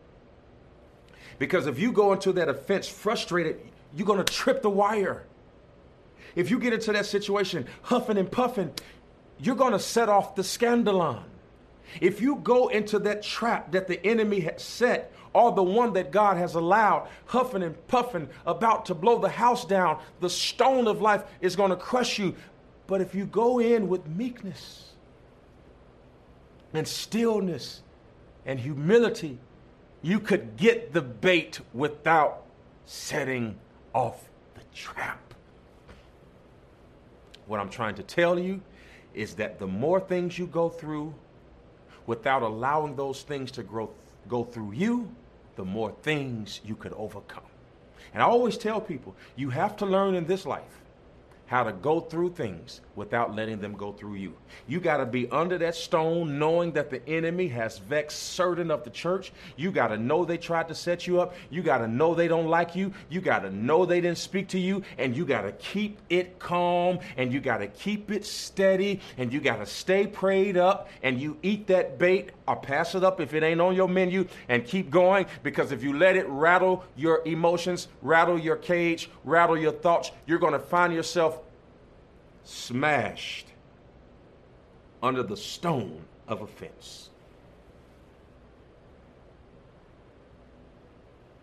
Because 1.39 1.67
if 1.67 1.79
you 1.79 1.93
go 1.93 2.11
into 2.11 2.33
that 2.33 2.49
offense 2.49 2.87
frustrated, 2.87 3.61
you're 3.95 4.07
gonna 4.07 4.25
trip 4.25 4.61
the 4.61 4.69
wire. 4.69 5.23
If 6.35 6.51
you 6.51 6.59
get 6.59 6.73
into 6.73 6.91
that 6.91 7.05
situation 7.05 7.65
huffing 7.81 8.17
and 8.17 8.29
puffing, 8.29 8.73
you're 9.41 9.55
going 9.55 9.73
to 9.73 9.79
set 9.79 10.09
off 10.09 10.35
the 10.35 10.41
scandalon. 10.41 11.23
If 12.01 12.21
you 12.21 12.35
go 12.37 12.67
into 12.67 12.99
that 12.99 13.23
trap 13.23 13.71
that 13.71 13.87
the 13.87 14.05
enemy 14.05 14.41
has 14.41 14.61
set, 14.61 15.11
or 15.33 15.51
the 15.51 15.63
one 15.63 15.93
that 15.93 16.11
God 16.11 16.37
has 16.37 16.55
allowed, 16.55 17.07
huffing 17.25 17.63
and 17.63 17.87
puffing, 17.87 18.29
about 18.45 18.85
to 18.87 18.95
blow 18.95 19.19
the 19.19 19.29
house 19.29 19.65
down, 19.65 19.99
the 20.19 20.29
stone 20.29 20.87
of 20.87 21.01
life 21.01 21.23
is 21.41 21.55
going 21.55 21.69
to 21.69 21.75
crush 21.75 22.17
you. 22.19 22.35
But 22.87 23.01
if 23.01 23.13
you 23.13 23.25
go 23.25 23.59
in 23.59 23.87
with 23.87 24.07
meekness 24.07 24.93
and 26.73 26.87
stillness 26.87 27.81
and 28.45 28.59
humility, 28.59 29.37
you 30.01 30.19
could 30.19 30.57
get 30.57 30.93
the 30.93 31.01
bait 31.01 31.59
without 31.73 32.43
setting 32.85 33.59
off 33.93 34.29
the 34.55 34.61
trap. 34.73 35.33
What 37.45 37.59
I'm 37.59 37.69
trying 37.69 37.95
to 37.95 38.03
tell 38.03 38.39
you 38.39 38.61
is 39.13 39.35
that 39.35 39.59
the 39.59 39.67
more 39.67 39.99
things 39.99 40.37
you 40.37 40.47
go 40.47 40.69
through 40.69 41.13
without 42.05 42.41
allowing 42.41 42.95
those 42.95 43.21
things 43.21 43.51
to 43.51 43.63
grow, 43.63 43.89
go 44.27 44.43
through 44.43 44.71
you, 44.71 45.09
the 45.55 45.65
more 45.65 45.91
things 46.03 46.61
you 46.65 46.75
could 46.75 46.93
overcome. 46.93 47.43
And 48.13 48.23
I 48.23 48.25
always 48.25 48.57
tell 48.57 48.81
people, 48.81 49.15
you 49.35 49.49
have 49.49 49.77
to 49.77 49.85
learn 49.85 50.15
in 50.15 50.25
this 50.25 50.45
life 50.45 50.81
how 51.49 51.63
to 51.63 51.73
go 51.73 51.99
through 51.99 52.29
things 52.29 52.79
without 52.95 53.35
letting 53.35 53.59
them 53.59 53.73
go 53.73 53.91
through 53.91 54.13
you. 54.13 54.31
You 54.67 54.79
got 54.79 54.97
to 54.97 55.05
be 55.07 55.27
under 55.31 55.57
that 55.57 55.73
stone 55.73 56.37
knowing 56.37 56.73
that 56.73 56.91
the 56.91 57.03
enemy 57.09 57.47
has 57.47 57.79
vexed 57.79 58.21
certain 58.33 58.69
of 58.69 58.83
the 58.83 58.91
church. 58.91 59.31
You 59.55 59.71
got 59.71 59.87
to 59.87 59.97
know 59.97 60.25
they 60.25 60.37
tried 60.37 60.67
to 60.67 60.75
set 60.75 61.07
you 61.07 61.19
up. 61.19 61.33
You 61.49 61.63
got 61.63 61.79
to 61.79 61.87
know 61.87 62.13
they 62.13 62.27
don't 62.27 62.49
like 62.49 62.75
you. 62.75 62.93
You 63.09 63.19
got 63.19 63.39
to 63.39 63.49
know 63.49 63.83
they 63.83 63.99
didn't 63.99 64.19
speak 64.19 64.49
to 64.49 64.59
you. 64.59 64.83
And 64.99 65.17
you 65.17 65.25
got 65.25 65.41
to 65.41 65.51
keep 65.53 65.97
it 66.11 66.37
calm 66.37 66.99
and 67.17 67.33
you 67.33 67.39
got 67.39 67.59
to 67.59 67.67
keep 67.67 68.11
it 68.11 68.27
steady 68.27 68.99
and 69.17 69.33
you 69.33 69.41
got 69.41 69.57
to 69.57 69.65
stay 69.65 70.05
prayed 70.05 70.55
up 70.55 70.87
and 71.01 71.19
you 71.19 71.35
eat 71.41 71.65
that 71.67 71.97
bait 71.97 72.29
or 72.47 72.57
pass 72.57 72.93
it 72.93 73.03
up 73.03 73.19
if 73.19 73.33
it 73.33 73.41
ain't 73.41 73.59
on 73.59 73.75
your 73.75 73.89
menu 73.89 74.27
and 74.49 74.65
keep 74.65 74.91
going 74.91 75.25
because 75.41 75.71
if 75.71 75.81
you 75.81 75.97
let 75.97 76.15
it 76.15 76.27
rattle 76.27 76.83
your 76.95 77.23
emotions, 77.25 77.87
rattle 78.03 78.37
your 78.37 78.55
cage, 78.55 79.09
rattle 79.23 79.57
your 79.57 79.71
thoughts, 79.71 80.11
you're 80.27 80.37
going 80.37 80.53
to 80.53 80.59
find 80.59 80.93
yourself 80.93 81.38
smashed 82.49 83.45
under 85.03 85.21
the 85.21 85.37
stone 85.37 86.01
of 86.27 86.41
offense. 86.41 87.09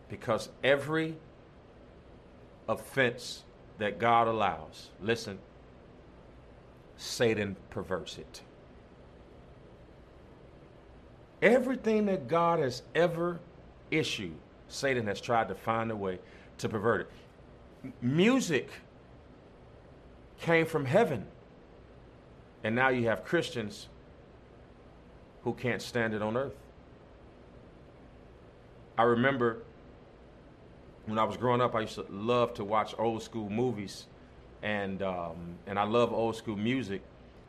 Because 0.08 0.48
every 0.64 1.16
offense 2.68 3.44
that 3.78 3.98
God 4.00 4.26
allows, 4.26 4.90
listen, 5.00 5.38
Satan 6.96 7.56
perverts 7.70 8.18
it. 8.18 8.42
Everything 11.40 12.06
that 12.06 12.26
God 12.26 12.58
has 12.58 12.82
ever 12.96 13.38
issued, 13.90 14.34
Satan 14.68 15.06
has 15.06 15.20
tried 15.20 15.48
to 15.48 15.54
find 15.54 15.92
a 15.92 15.96
way 15.96 16.18
to 16.58 16.68
pervert 16.68 17.02
it. 17.82 17.92
Music 18.02 18.70
came 20.40 20.66
from 20.66 20.84
heaven. 20.84 21.26
And 22.64 22.74
now 22.74 22.88
you 22.88 23.08
have 23.08 23.24
Christians 23.24 23.88
who 25.44 25.52
can't 25.52 25.80
stand 25.80 26.14
it 26.14 26.22
on 26.22 26.36
earth. 26.36 26.56
I 28.98 29.02
remember 29.02 29.58
when 31.06 31.18
I 31.18 31.24
was 31.24 31.36
growing 31.36 31.60
up, 31.60 31.74
I 31.74 31.82
used 31.82 31.94
to 31.94 32.06
love 32.10 32.54
to 32.54 32.64
watch 32.64 32.94
old 32.98 33.22
school 33.22 33.48
movies, 33.48 34.06
and 34.62 35.02
um, 35.02 35.36
and 35.66 35.78
I 35.78 35.84
love 35.84 36.12
old 36.12 36.36
school 36.36 36.56
music. 36.56 37.02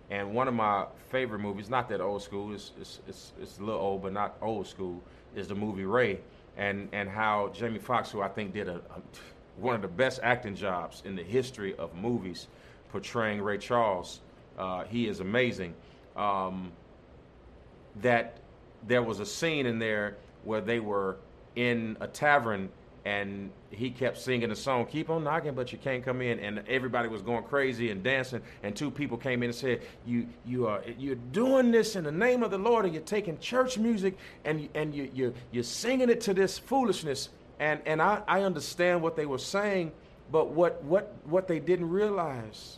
And 0.09 0.33
one 0.33 0.47
of 0.47 0.53
my 0.53 0.85
favorite 1.09 1.39
movies, 1.39 1.69
not 1.69 1.89
that 1.89 1.99
old 1.99 2.21
school, 2.21 2.53
it's, 2.53 2.71
it's, 2.79 3.01
it's, 3.07 3.33
it's 3.41 3.57
a 3.57 3.63
little 3.63 3.81
old, 3.81 4.03
but 4.03 4.13
not 4.13 4.37
old 4.41 4.65
school, 4.67 5.01
is 5.35 5.47
the 5.47 5.55
movie 5.55 5.85
Ray, 5.85 6.19
and 6.55 6.87
and 6.91 7.09
how 7.09 7.51
Jamie 7.53 7.79
Foxx, 7.79 8.11
who 8.11 8.21
I 8.21 8.27
think 8.27 8.53
did 8.53 8.67
a, 8.67 8.75
a 8.75 9.01
one 9.57 9.73
of 9.73 9.81
the 9.81 9.87
best 9.87 10.19
acting 10.21 10.55
jobs 10.55 11.01
in 11.03 11.15
the 11.15 11.23
history 11.23 11.75
of 11.77 11.95
movies, 11.95 12.47
portraying 12.97 13.39
Ray 13.39 13.59
Charles. 13.59 14.21
Uh, 14.57 14.83
he 14.85 15.07
is 15.07 15.19
amazing. 15.19 15.75
Um, 16.15 16.71
that 18.01 18.39
there 18.87 19.03
was 19.03 19.19
a 19.19 19.25
scene 19.25 19.67
in 19.67 19.77
there 19.77 20.17
where 20.43 20.61
they 20.61 20.79
were 20.79 21.17
in 21.55 21.95
a 22.01 22.07
tavern 22.07 22.69
and 23.05 23.51
he 23.69 23.91
kept 23.91 24.17
singing 24.17 24.49
the 24.49 24.55
song 24.55 24.85
keep 24.85 25.09
on 25.09 25.23
knocking 25.23 25.53
but 25.53 25.71
you 25.71 25.77
can't 25.77 26.03
come 26.03 26.21
in 26.21 26.39
and 26.39 26.61
everybody 26.67 27.07
was 27.07 27.21
going 27.21 27.43
crazy 27.43 27.89
and 27.89 28.03
dancing 28.03 28.41
and 28.63 28.75
two 28.75 28.91
people 28.91 29.17
came 29.17 29.41
in 29.41 29.49
and 29.49 29.55
said 29.55 29.81
you 30.05 30.27
you 30.45 30.67
are 30.67 30.83
you're 30.99 31.15
doing 31.31 31.71
this 31.71 31.95
in 31.95 32.03
the 32.03 32.11
name 32.11 32.43
of 32.43 32.51
the 32.51 32.57
lord 32.57 32.85
and 32.85 32.93
you're 32.93 33.03
taking 33.03 33.37
church 33.39 33.77
music 33.77 34.15
and 34.45 34.69
and 34.75 34.93
you 34.93 35.09
you 35.13 35.33
you're 35.51 35.63
singing 35.63 36.09
it 36.09 36.21
to 36.21 36.33
this 36.33 36.59
foolishness 36.59 37.29
and 37.59 37.79
and 37.85 38.01
i 38.01 38.21
i 38.27 38.41
understand 38.41 39.01
what 39.01 39.15
they 39.15 39.25
were 39.25 39.39
saying 39.39 39.91
but 40.31 40.49
what 40.49 40.83
what 40.83 41.15
what 41.25 41.47
they 41.47 41.59
didn't 41.59 41.89
realize 41.89 42.77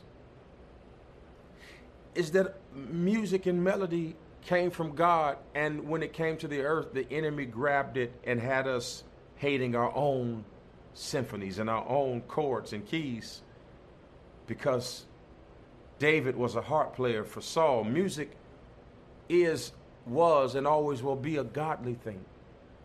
is 2.20 2.32
that 2.32 2.54
music 2.76 3.46
and 3.46 3.64
melody 3.64 4.14
came 4.46 4.72
from 4.72 4.94
God, 4.94 5.38
and 5.56 5.88
when 5.88 6.04
it 6.04 6.12
came 6.12 6.36
to 6.38 6.50
the 6.50 6.60
earth, 6.60 6.94
the 6.94 7.08
enemy 7.10 7.46
grabbed 7.46 7.96
it 7.96 8.12
and 8.26 8.42
had 8.42 8.68
us 8.68 9.06
hating 9.38 9.74
our 9.74 9.96
own 9.96 10.44
symphonies 10.94 11.60
and 11.60 11.70
our 11.70 11.88
own 11.88 12.20
chords 12.22 12.74
and 12.74 12.86
keys 12.86 13.42
because 14.48 15.06
David 15.98 16.36
was 16.36 16.56
a 16.56 16.62
harp 16.62 16.94
player 16.94 17.24
for 17.24 17.40
Saul. 17.40 17.86
Music 17.86 18.32
is, 19.30 19.72
was, 20.06 20.56
and 20.56 20.68
always 20.68 21.02
will 21.02 21.16
be 21.16 21.38
a 21.38 21.44
godly 21.46 21.94
thing. 21.94 22.20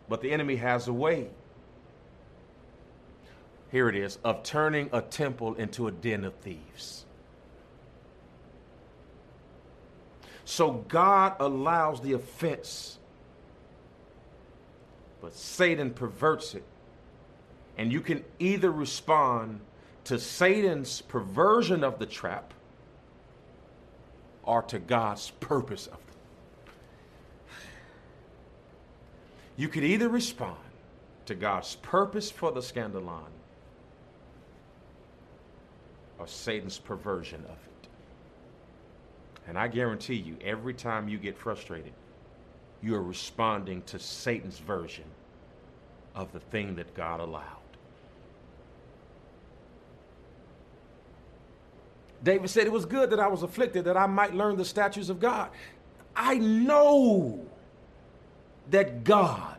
But 0.07 0.21
the 0.21 0.31
enemy 0.31 0.55
has 0.57 0.87
a 0.87 0.93
way. 0.93 1.27
Here 3.69 3.89
it 3.89 3.95
is 3.97 4.17
of 4.23 4.43
turning 4.43 4.89
a 4.93 5.01
temple 5.01 5.55
into 5.55 5.87
a 5.87 5.91
den 5.91 6.23
of 6.23 6.35
thieves. 6.35 7.04
So 10.45 10.85
God 10.87 11.35
allows 11.39 12.01
the 12.01 12.13
offense, 12.13 12.99
but 15.19 15.33
Satan 15.33 15.91
perverts 15.91 16.53
it. 16.53 16.63
And 17.77 17.91
you 17.91 17.99
can 17.99 18.23
either 18.39 18.71
respond 18.71 19.59
to 20.05 20.19
Satan's 20.19 21.01
perversion 21.01 21.83
of 21.83 21.97
the 21.99 22.05
trap 22.05 22.53
or 24.43 24.61
to 24.61 24.77
God's 24.79 25.31
purpose 25.31 25.87
of 25.87 25.93
it. 25.95 25.99
You 29.57 29.67
could 29.67 29.83
either 29.83 30.09
respond 30.09 30.57
to 31.25 31.33
God's 31.33 31.75
purpose 31.75 32.29
for 32.29 32.51
the 32.51 32.59
scandalon 32.59 33.31
or 36.19 36.27
Satan's 36.27 36.77
perversion 36.77 37.43
of 37.45 37.51
it. 37.51 37.74
And 39.47 39.57
I 39.57 39.67
guarantee 39.67 40.15
you, 40.15 40.37
every 40.43 40.73
time 40.73 41.07
you 41.07 41.17
get 41.17 41.37
frustrated, 41.37 41.93
you 42.81 42.95
are 42.95 43.03
responding 43.03 43.81
to 43.83 43.99
Satan's 43.99 44.59
version 44.59 45.05
of 46.15 46.31
the 46.31 46.39
thing 46.39 46.75
that 46.75 46.93
God 46.95 47.19
allowed. 47.19 47.43
David 52.23 52.49
said, 52.49 52.65
It 52.65 52.71
was 52.71 52.85
good 52.85 53.11
that 53.11 53.19
I 53.19 53.27
was 53.27 53.43
afflicted, 53.43 53.85
that 53.85 53.97
I 53.97 54.07
might 54.07 54.33
learn 54.33 54.57
the 54.57 54.65
statutes 54.65 55.09
of 55.09 55.19
God. 55.19 55.49
I 56.15 56.35
know 56.35 57.45
that 58.71 59.03
God 59.03 59.57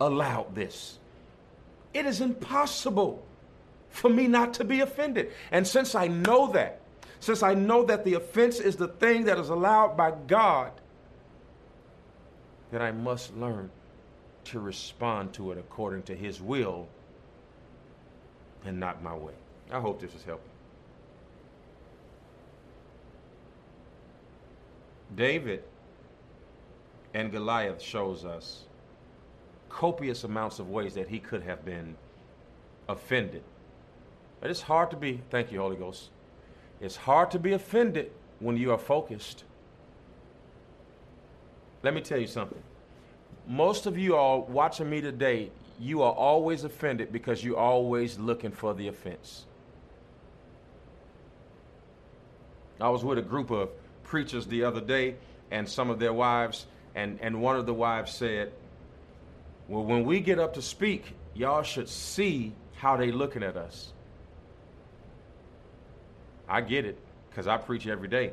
allowed 0.00 0.54
this. 0.54 0.98
It 1.94 2.04
is 2.04 2.20
impossible 2.20 3.24
for 3.88 4.10
me 4.10 4.26
not 4.26 4.54
to 4.54 4.64
be 4.64 4.80
offended. 4.80 5.32
And 5.50 5.66
since 5.66 5.94
I 5.94 6.08
know 6.08 6.52
that, 6.52 6.77
since 7.20 7.42
I 7.42 7.54
know 7.54 7.84
that 7.84 8.04
the 8.04 8.14
offense 8.14 8.60
is 8.60 8.76
the 8.76 8.88
thing 8.88 9.24
that 9.24 9.38
is 9.38 9.48
allowed 9.48 9.96
by 9.96 10.12
God, 10.26 10.72
that 12.70 12.82
I 12.82 12.92
must 12.92 13.36
learn 13.36 13.70
to 14.44 14.60
respond 14.60 15.32
to 15.34 15.52
it 15.52 15.58
according 15.58 16.02
to 16.04 16.14
His 16.14 16.40
will 16.40 16.88
and 18.64 18.78
not 18.78 19.02
my 19.02 19.14
way. 19.14 19.34
I 19.70 19.80
hope 19.80 20.00
this 20.00 20.14
is 20.14 20.22
helping. 20.24 20.44
David 25.14 25.64
and 27.14 27.32
Goliath 27.32 27.80
shows 27.80 28.24
us 28.24 28.64
copious 29.68 30.24
amounts 30.24 30.58
of 30.58 30.70
ways 30.70 30.94
that 30.94 31.08
he 31.08 31.18
could 31.18 31.42
have 31.42 31.64
been 31.64 31.96
offended. 32.88 33.42
But 34.40 34.50
it's 34.50 34.62
hard 34.62 34.90
to 34.90 34.96
be, 34.96 35.20
thank 35.30 35.50
you, 35.50 35.60
Holy 35.60 35.76
Ghost. 35.76 36.10
It's 36.80 36.96
hard 36.96 37.30
to 37.32 37.38
be 37.38 37.52
offended 37.52 38.12
when 38.40 38.56
you 38.56 38.72
are 38.72 38.78
focused. 38.78 39.44
Let 41.82 41.94
me 41.94 42.00
tell 42.00 42.18
you 42.18 42.26
something. 42.26 42.62
Most 43.46 43.86
of 43.86 43.96
you 43.96 44.16
all 44.16 44.42
watching 44.42 44.90
me 44.90 45.00
today, 45.00 45.50
you 45.80 46.02
are 46.02 46.12
always 46.12 46.64
offended 46.64 47.12
because 47.12 47.42
you're 47.42 47.56
always 47.56 48.18
looking 48.18 48.50
for 48.50 48.74
the 48.74 48.88
offense. 48.88 49.46
I 52.80 52.88
was 52.90 53.04
with 53.04 53.18
a 53.18 53.22
group 53.22 53.50
of 53.50 53.70
preachers 54.04 54.46
the 54.46 54.64
other 54.64 54.80
day 54.80 55.16
and 55.50 55.68
some 55.68 55.90
of 55.90 55.98
their 55.98 56.12
wives, 56.12 56.66
and, 56.94 57.18
and 57.20 57.40
one 57.40 57.56
of 57.56 57.66
the 57.66 57.74
wives 57.74 58.12
said, 58.12 58.52
Well, 59.66 59.84
when 59.84 60.04
we 60.04 60.20
get 60.20 60.38
up 60.38 60.54
to 60.54 60.62
speak, 60.62 61.14
y'all 61.34 61.62
should 61.62 61.88
see 61.88 62.52
how 62.76 62.96
they 62.96 63.10
looking 63.10 63.42
at 63.42 63.56
us. 63.56 63.92
I 66.48 66.60
get 66.60 66.84
it 66.84 66.98
because 67.30 67.46
I 67.46 67.56
preach 67.56 67.86
every 67.86 68.08
day. 68.08 68.32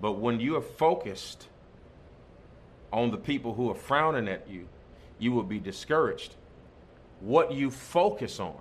But 0.00 0.12
when 0.12 0.40
you 0.40 0.56
are 0.56 0.62
focused 0.62 1.48
on 2.92 3.10
the 3.10 3.16
people 3.16 3.54
who 3.54 3.70
are 3.70 3.74
frowning 3.74 4.28
at 4.28 4.48
you, 4.48 4.68
you 5.18 5.32
will 5.32 5.42
be 5.42 5.58
discouraged. 5.58 6.36
What 7.20 7.52
you 7.52 7.70
focus 7.70 8.38
on 8.38 8.56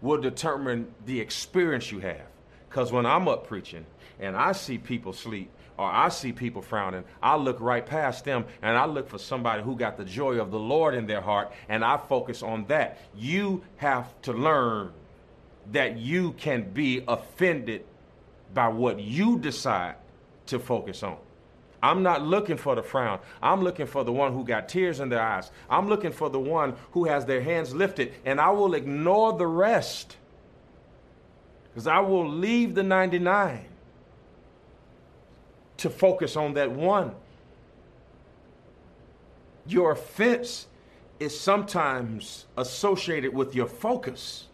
will 0.00 0.20
determine 0.20 0.92
the 1.06 1.20
experience 1.20 1.92
you 1.92 2.00
have. 2.00 2.26
Because 2.68 2.92
when 2.92 3.06
I'm 3.06 3.28
up 3.28 3.46
preaching 3.46 3.86
and 4.20 4.36
I 4.36 4.52
see 4.52 4.78
people 4.78 5.12
sleep 5.12 5.50
or 5.78 5.86
I 5.86 6.08
see 6.08 6.32
people 6.32 6.60
frowning, 6.60 7.04
I 7.22 7.36
look 7.36 7.60
right 7.60 7.84
past 7.84 8.24
them 8.24 8.44
and 8.62 8.76
I 8.76 8.84
look 8.86 9.08
for 9.08 9.18
somebody 9.18 9.62
who 9.62 9.76
got 9.76 9.96
the 9.96 10.04
joy 10.04 10.40
of 10.40 10.50
the 10.50 10.58
Lord 10.58 10.94
in 10.94 11.06
their 11.06 11.20
heart 11.20 11.52
and 11.68 11.84
I 11.84 11.96
focus 11.96 12.42
on 12.42 12.66
that. 12.66 12.98
You 13.16 13.62
have 13.76 14.20
to 14.22 14.32
learn 14.32 14.92
that 15.72 15.98
you 15.98 16.32
can 16.32 16.70
be 16.72 17.04
offended 17.06 17.84
by 18.54 18.68
what 18.68 19.00
you 19.00 19.38
decide 19.38 19.96
to 20.46 20.58
focus 20.58 21.02
on. 21.02 21.18
I'm 21.82 22.02
not 22.02 22.22
looking 22.22 22.56
for 22.56 22.74
the 22.74 22.82
frown. 22.82 23.20
I'm 23.40 23.62
looking 23.62 23.86
for 23.86 24.02
the 24.02 24.12
one 24.12 24.32
who 24.32 24.44
got 24.44 24.68
tears 24.68 24.98
in 24.98 25.08
their 25.08 25.22
eyes. 25.22 25.50
I'm 25.70 25.88
looking 25.88 26.10
for 26.10 26.28
the 26.28 26.40
one 26.40 26.74
who 26.92 27.04
has 27.04 27.24
their 27.24 27.40
hands 27.40 27.74
lifted, 27.74 28.14
and 28.24 28.40
I 28.40 28.50
will 28.50 28.74
ignore 28.74 29.34
the 29.34 29.46
rest 29.46 30.16
because 31.64 31.86
I 31.86 32.00
will 32.00 32.28
leave 32.28 32.74
the 32.74 32.82
99 32.82 33.64
to 35.76 35.90
focus 35.90 36.34
on 36.34 36.54
that 36.54 36.72
one. 36.72 37.14
Your 39.64 39.92
offense 39.92 40.66
is 41.20 41.38
sometimes 41.38 42.46
associated 42.56 43.32
with 43.32 43.54
your 43.54 43.66
focus. 43.66 44.47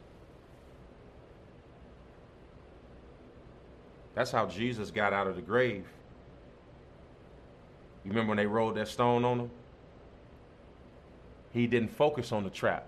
That's 4.14 4.31
how 4.31 4.46
Jesus 4.46 4.90
got 4.90 5.12
out 5.12 5.27
of 5.27 5.37
the 5.37 5.42
grave. 5.42 5.85
You 8.05 8.11
remember 8.11 8.31
when 8.31 8.37
they 8.37 8.46
rolled 8.46 8.77
that 8.77 8.88
stone 8.88 9.24
on 9.24 9.40
him? 9.40 9.50
He 11.53 11.66
didn't 11.66 11.90
focus 11.90 12.33
on 12.33 12.44
the 12.44 12.50
trap. 12.50 12.87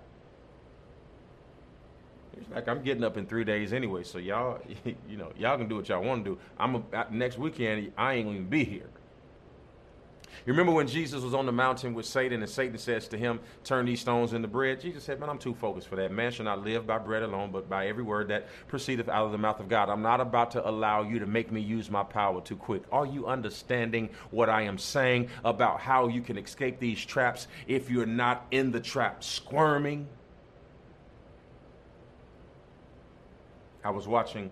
He's 2.37 2.49
like, 2.55 2.69
I'm 2.69 2.83
getting 2.83 3.03
up 3.03 3.17
in 3.17 3.27
three 3.27 3.45
days 3.45 3.73
anyway, 3.73 4.03
so 4.03 4.19
y'all, 4.19 4.61
you 4.85 5.17
know, 5.17 5.33
y'all 5.39 5.57
can 5.57 5.69
do 5.69 5.77
what 5.77 5.89
y'all 5.89 6.03
want 6.03 6.25
to 6.25 6.33
do. 6.33 6.39
I'm 6.59 6.85
a, 6.93 7.07
next 7.11 7.39
weekend. 7.39 7.93
I 7.97 8.15
ain't 8.15 8.27
gonna 8.27 8.41
be 8.41 8.65
here. 8.65 8.91
You 10.44 10.53
remember 10.53 10.72
when 10.72 10.87
Jesus 10.87 11.22
was 11.22 11.35
on 11.35 11.46
the 11.46 11.53
mountain 11.53 11.94
with 11.94 12.07
Satan, 12.07 12.42
and 12.42 12.51
Satan 12.51 12.77
says 12.79 13.09
to 13.09 13.18
him, 13.18 13.40
Turn 13.64 13.87
these 13.87 14.01
stones 14.01 14.33
into 14.33 14.49
bread? 14.49 14.81
Jesus 14.81 15.05
said, 15.05 15.18
Man, 15.18 15.29
I'm 15.29 15.38
too 15.38 15.55
focused 15.55 15.88
for 15.88 15.96
that. 15.96 16.12
Man 16.12 16.31
shall 16.31 16.44
not 16.44 16.62
live 16.62 16.87
by 16.87 16.99
bread 16.99 17.22
alone, 17.22 17.51
but 17.51 17.68
by 17.68 17.87
every 17.87 18.03
word 18.03 18.29
that 18.29 18.46
proceedeth 18.68 19.09
out 19.09 19.27
of 19.27 19.33
the 19.33 19.38
mouth 19.38 19.61
of 19.61 19.68
God. 19.68 19.88
I'm 19.88 20.03
not 20.03 20.20
about 20.20 20.51
to 20.53 20.68
allow 20.68 21.03
you 21.03 21.18
to 21.20 21.27
make 21.27 21.51
me 21.51 21.61
use 21.61 21.90
my 21.90 22.03
power 22.03 22.40
too 22.40 22.57
quick. 22.57 22.83
Are 22.92 23.07
you 23.07 23.27
understanding 23.27 24.11
what 24.31 24.49
I 24.51 24.62
am 24.62 24.79
saying 24.79 25.31
about 25.44 25.81
how 25.81 26.09
you 26.09 26.20
can 26.20 26.37
escape 26.37 26.79
these 26.79 27.05
traps 27.05 27.49
if 27.66 27.90
you're 27.90 28.07
not 28.07 28.46
in 28.51 28.70
the 28.72 28.81
trap 28.81 29.25
squirming? 29.25 30.07
I 33.85 33.90
was 33.90 34.09
watching 34.09 34.51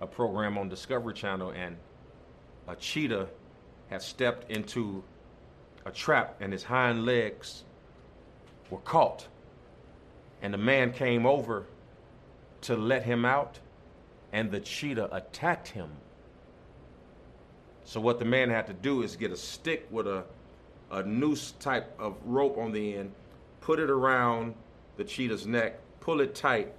a 0.00 0.06
program 0.06 0.58
on 0.58 0.68
Discovery 0.68 1.14
Channel, 1.14 1.50
and 1.50 1.76
a 2.68 2.76
cheetah 2.76 3.28
had 3.94 4.02
stepped 4.02 4.50
into 4.50 5.04
a 5.86 5.90
trap 5.92 6.34
and 6.40 6.52
his 6.52 6.64
hind 6.64 7.06
legs 7.06 7.62
were 8.68 8.78
caught. 8.78 9.28
And 10.42 10.52
the 10.52 10.58
man 10.58 10.92
came 10.92 11.24
over 11.24 11.66
to 12.62 12.76
let 12.76 13.04
him 13.04 13.24
out, 13.24 13.60
and 14.32 14.50
the 14.50 14.58
cheetah 14.58 15.14
attacked 15.14 15.68
him. 15.68 15.90
So, 17.84 18.00
what 18.00 18.18
the 18.18 18.24
man 18.24 18.50
had 18.50 18.66
to 18.66 18.72
do 18.72 19.02
is 19.02 19.14
get 19.14 19.30
a 19.30 19.36
stick 19.36 19.86
with 19.90 20.08
a, 20.08 20.24
a 20.90 21.04
noose 21.04 21.52
type 21.52 21.94
of 22.00 22.16
rope 22.24 22.58
on 22.58 22.72
the 22.72 22.96
end, 22.96 23.12
put 23.60 23.78
it 23.78 23.90
around 23.90 24.54
the 24.96 25.04
cheetah's 25.04 25.46
neck, 25.46 25.78
pull 26.00 26.20
it 26.20 26.34
tight, 26.34 26.72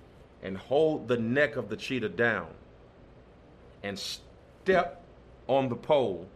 and 0.44 0.58
hold 0.58 1.08
the 1.08 1.18
neck 1.18 1.56
of 1.56 1.70
the 1.70 1.78
cheetah 1.78 2.10
down, 2.10 2.48
and 3.84 3.98
step 3.98 5.02
on 5.48 5.70
the 5.70 5.76
pole 5.76 6.28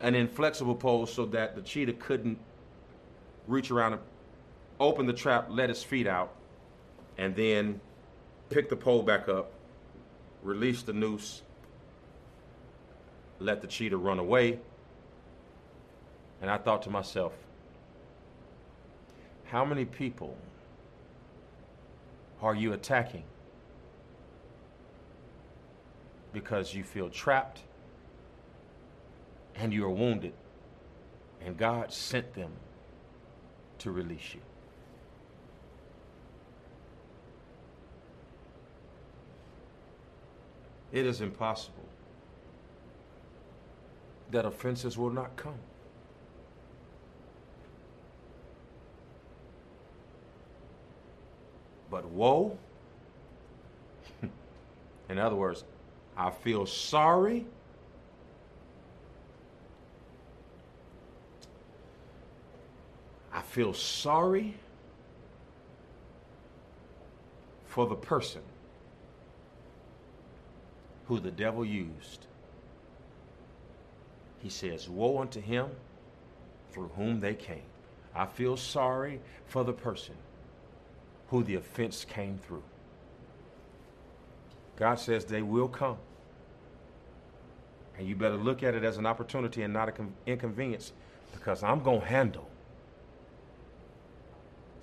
an 0.00 0.14
inflexible 0.14 0.74
pole 0.74 1.06
so 1.06 1.26
that 1.26 1.56
the 1.56 1.62
cheetah 1.62 1.94
couldn't 1.94 2.38
reach 3.46 3.70
around 3.70 3.94
and 3.94 4.02
open 4.78 5.06
the 5.06 5.12
trap, 5.12 5.46
let 5.50 5.68
his 5.68 5.82
feet 5.82 6.06
out, 6.06 6.34
and 7.16 7.34
then 7.34 7.80
pick 8.50 8.68
the 8.68 8.76
pole 8.76 9.02
back 9.02 9.28
up, 9.28 9.52
release 10.42 10.82
the 10.82 10.92
noose, 10.92 11.42
let 13.40 13.60
the 13.60 13.66
cheetah 13.66 13.96
run 13.96 14.18
away. 14.18 14.58
And 16.40 16.50
I 16.50 16.58
thought 16.58 16.82
to 16.82 16.90
myself, 16.90 17.32
how 19.46 19.64
many 19.64 19.84
people 19.84 20.36
are 22.40 22.54
you 22.54 22.72
attacking 22.72 23.24
because 26.32 26.74
you 26.74 26.84
feel 26.84 27.08
trapped 27.08 27.62
and 29.58 29.72
you 29.72 29.84
are 29.84 29.90
wounded, 29.90 30.32
and 31.44 31.56
God 31.56 31.92
sent 31.92 32.34
them 32.34 32.52
to 33.78 33.90
release 33.90 34.34
you. 34.34 34.40
It 40.92 41.04
is 41.04 41.20
impossible 41.20 41.84
that 44.30 44.46
offenses 44.46 44.96
will 44.96 45.10
not 45.10 45.36
come. 45.36 45.58
But 51.90 52.06
woe, 52.06 52.56
in 55.08 55.18
other 55.18 55.36
words, 55.36 55.64
I 56.16 56.30
feel 56.30 56.64
sorry 56.64 57.46
I 63.38 63.42
feel 63.58 63.74
sorry 63.74 64.54
for 67.66 67.88
the 67.88 67.96
person 67.96 68.40
who 71.08 71.18
the 71.18 71.32
devil 71.32 71.64
used. 71.64 72.28
He 74.38 74.48
says, 74.48 74.88
Woe 74.88 75.18
unto 75.18 75.40
him 75.40 75.66
through 76.70 76.92
whom 76.94 77.18
they 77.18 77.34
came. 77.34 77.64
I 78.14 78.26
feel 78.26 78.56
sorry 78.56 79.20
for 79.46 79.64
the 79.64 79.72
person 79.72 80.14
who 81.26 81.42
the 81.42 81.56
offense 81.56 82.04
came 82.04 82.38
through. 82.38 82.62
God 84.76 85.00
says 85.00 85.24
they 85.24 85.42
will 85.42 85.66
come. 85.66 85.98
And 87.98 88.06
you 88.06 88.14
better 88.14 88.36
look 88.36 88.62
at 88.62 88.76
it 88.76 88.84
as 88.84 88.98
an 88.98 89.06
opportunity 89.06 89.62
and 89.62 89.72
not 89.74 89.98
an 89.98 90.12
inconvenience 90.26 90.92
because 91.32 91.64
I'm 91.64 91.82
going 91.82 92.02
to 92.02 92.06
handle 92.06 92.48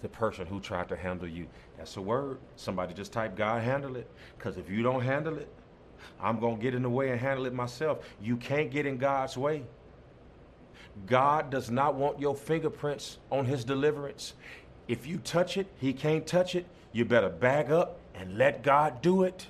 the 0.06 0.10
person 0.10 0.46
who 0.46 0.60
tried 0.60 0.88
to 0.88 0.96
handle 0.96 1.28
you. 1.28 1.48
That's 1.78 1.98
a 1.98 2.02
word. 2.02 2.38
Somebody 2.58 2.94
just 2.94 3.12
type 3.12 3.36
God 3.36 3.64
handle 3.64 3.96
it. 3.96 4.08
Because 4.38 4.56
if 4.56 4.70
you 4.70 4.84
don't 4.84 5.02
handle 5.02 5.40
it, 5.40 5.50
I'm 6.22 6.40
going 6.40 6.58
to 6.58 6.62
get 6.62 6.76
in 6.76 6.84
the 6.84 6.90
way 6.92 7.10
and 7.10 7.20
handle 7.20 7.48
it 7.48 7.56
myself. 7.56 8.06
You 8.22 8.38
can't 8.38 8.70
get 8.70 8.86
in 8.86 9.00
God's 9.00 9.36
way. 9.36 9.64
God 11.08 11.50
does 11.50 11.72
not 11.72 11.96
want 11.96 12.20
your 12.20 12.36
fingerprints 12.36 13.18
on 13.32 13.46
his 13.46 13.64
deliverance. 13.64 14.36
If 14.88 15.08
you 15.08 15.18
touch 15.18 15.58
it, 15.58 15.66
he 15.80 15.92
can't 15.92 16.28
touch 16.28 16.54
it. 16.54 16.68
You 16.92 17.04
better 17.04 17.30
bag 17.30 17.72
up 17.72 17.98
and 18.14 18.38
let 18.38 18.62
God 18.62 19.02
do 19.02 19.24
it. 19.24 19.48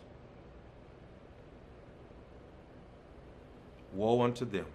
Woe 3.93 4.21
unto 4.21 4.45
them 4.45 4.67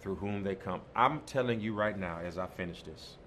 through 0.00 0.16
whom 0.16 0.44
they 0.44 0.54
come. 0.54 0.80
I'm 0.96 1.20
telling 1.26 1.60
you 1.60 1.74
right 1.74 1.98
now 1.98 2.20
as 2.24 2.38
I 2.38 2.46
finish 2.46 2.82
this 2.82 3.18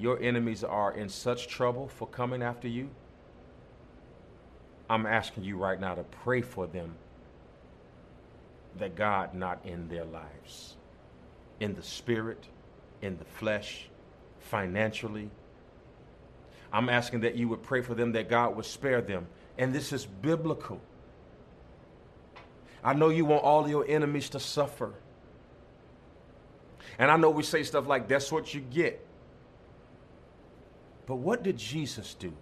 your 0.00 0.18
enemies 0.22 0.64
are 0.64 0.92
in 0.94 1.10
such 1.10 1.46
trouble 1.46 1.86
for 1.86 2.08
coming 2.08 2.42
after 2.42 2.66
you, 2.66 2.88
I'm 4.88 5.04
asking 5.04 5.44
you 5.44 5.58
right 5.58 5.78
now 5.78 5.94
to 5.94 6.02
pray 6.02 6.40
for 6.40 6.66
them 6.66 6.94
that 8.78 8.96
God 8.96 9.34
not 9.34 9.60
in 9.64 9.88
their 9.88 10.06
lives, 10.06 10.76
in 11.60 11.74
the 11.74 11.82
spirit, 11.82 12.42
in 13.02 13.18
the 13.18 13.24
flesh, 13.24 13.90
financially. 14.38 15.30
I'm 16.72 16.88
asking 16.88 17.20
that 17.20 17.34
you 17.36 17.48
would 17.48 17.62
pray 17.62 17.82
for 17.82 17.94
them 17.94 18.12
that 18.12 18.30
God 18.30 18.56
would 18.56 18.64
spare 18.64 19.02
them. 19.02 19.26
And 19.58 19.74
this 19.74 19.92
is 19.92 20.06
biblical. 20.06 20.80
I 22.82 22.94
know 22.94 23.10
you 23.10 23.26
want 23.26 23.44
all 23.44 23.68
your 23.68 23.86
enemies 23.86 24.30
to 24.30 24.40
suffer. 24.40 24.94
And 26.98 27.10
I 27.10 27.18
know 27.18 27.28
we 27.28 27.42
say 27.42 27.64
stuff 27.64 27.86
like, 27.86 28.08
that's 28.08 28.32
what 28.32 28.54
you 28.54 28.62
get. 28.62 29.06
But 31.10 31.16
what 31.16 31.42
did 31.42 31.58
Jesus 31.58 32.14
do 32.14 32.32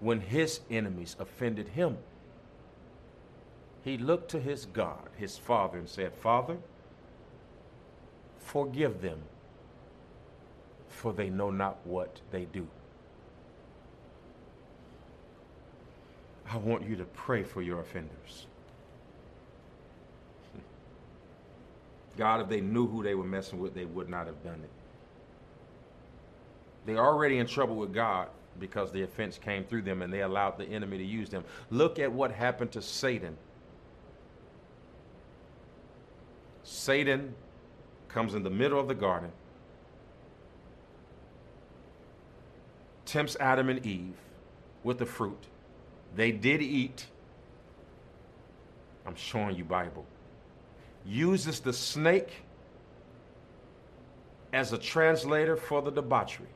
when 0.00 0.22
his 0.22 0.60
enemies 0.70 1.16
offended 1.18 1.68
him? 1.68 1.98
He 3.84 3.98
looked 3.98 4.30
to 4.30 4.40
his 4.40 4.64
God, 4.64 5.10
his 5.18 5.36
Father, 5.36 5.76
and 5.76 5.86
said, 5.86 6.14
Father, 6.14 6.56
forgive 8.38 9.02
them, 9.02 9.20
for 10.88 11.12
they 11.12 11.28
know 11.28 11.50
not 11.50 11.76
what 11.84 12.22
they 12.30 12.46
do. 12.46 12.66
I 16.50 16.56
want 16.56 16.88
you 16.88 16.96
to 16.96 17.04
pray 17.04 17.42
for 17.42 17.60
your 17.60 17.80
offenders. 17.80 18.46
God, 22.16 22.40
if 22.40 22.48
they 22.48 22.62
knew 22.62 22.86
who 22.86 23.02
they 23.02 23.14
were 23.14 23.24
messing 23.24 23.60
with, 23.60 23.74
they 23.74 23.84
would 23.84 24.08
not 24.08 24.26
have 24.26 24.42
done 24.42 24.62
it. 24.64 24.70
They're 26.86 27.04
already 27.04 27.38
in 27.38 27.46
trouble 27.46 27.76
with 27.76 27.92
God. 27.92 28.28
because 28.58 28.90
the 28.90 29.02
offense 29.02 29.38
came 29.38 29.64
through 29.64 29.82
them 29.82 30.02
and 30.02 30.12
they 30.12 30.22
allowed 30.22 30.58
the 30.58 30.64
enemy 30.64 30.98
to 30.98 31.04
use 31.04 31.28
them. 31.28 31.44
Look 31.70 31.98
at 31.98 32.10
what 32.10 32.30
happened 32.30 32.72
to 32.72 32.82
Satan. 32.82 33.36
Satan 36.62 37.34
comes 38.08 38.34
in 38.34 38.42
the 38.42 38.50
middle 38.50 38.80
of 38.80 38.88
the 38.88 38.94
garden, 38.94 39.30
tempts 43.04 43.36
Adam 43.38 43.68
and 43.68 43.84
Eve 43.84 44.16
with 44.82 44.98
the 44.98 45.06
fruit. 45.06 45.44
They 46.14 46.32
did 46.32 46.62
eat. 46.62 47.06
I'm 49.06 49.14
showing 49.14 49.54
you 49.54 49.64
Bible. 49.64 50.04
Uses 51.04 51.60
the 51.60 51.72
snake 51.72 52.42
as 54.52 54.72
a 54.72 54.78
translator 54.78 55.56
for 55.56 55.82
the 55.82 55.90
debauchery. 55.90 56.46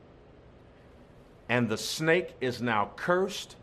And 1.51 1.67
the 1.67 1.77
snake 1.77 2.33
is 2.39 2.61
now 2.61 2.91
cursed, 2.95 3.57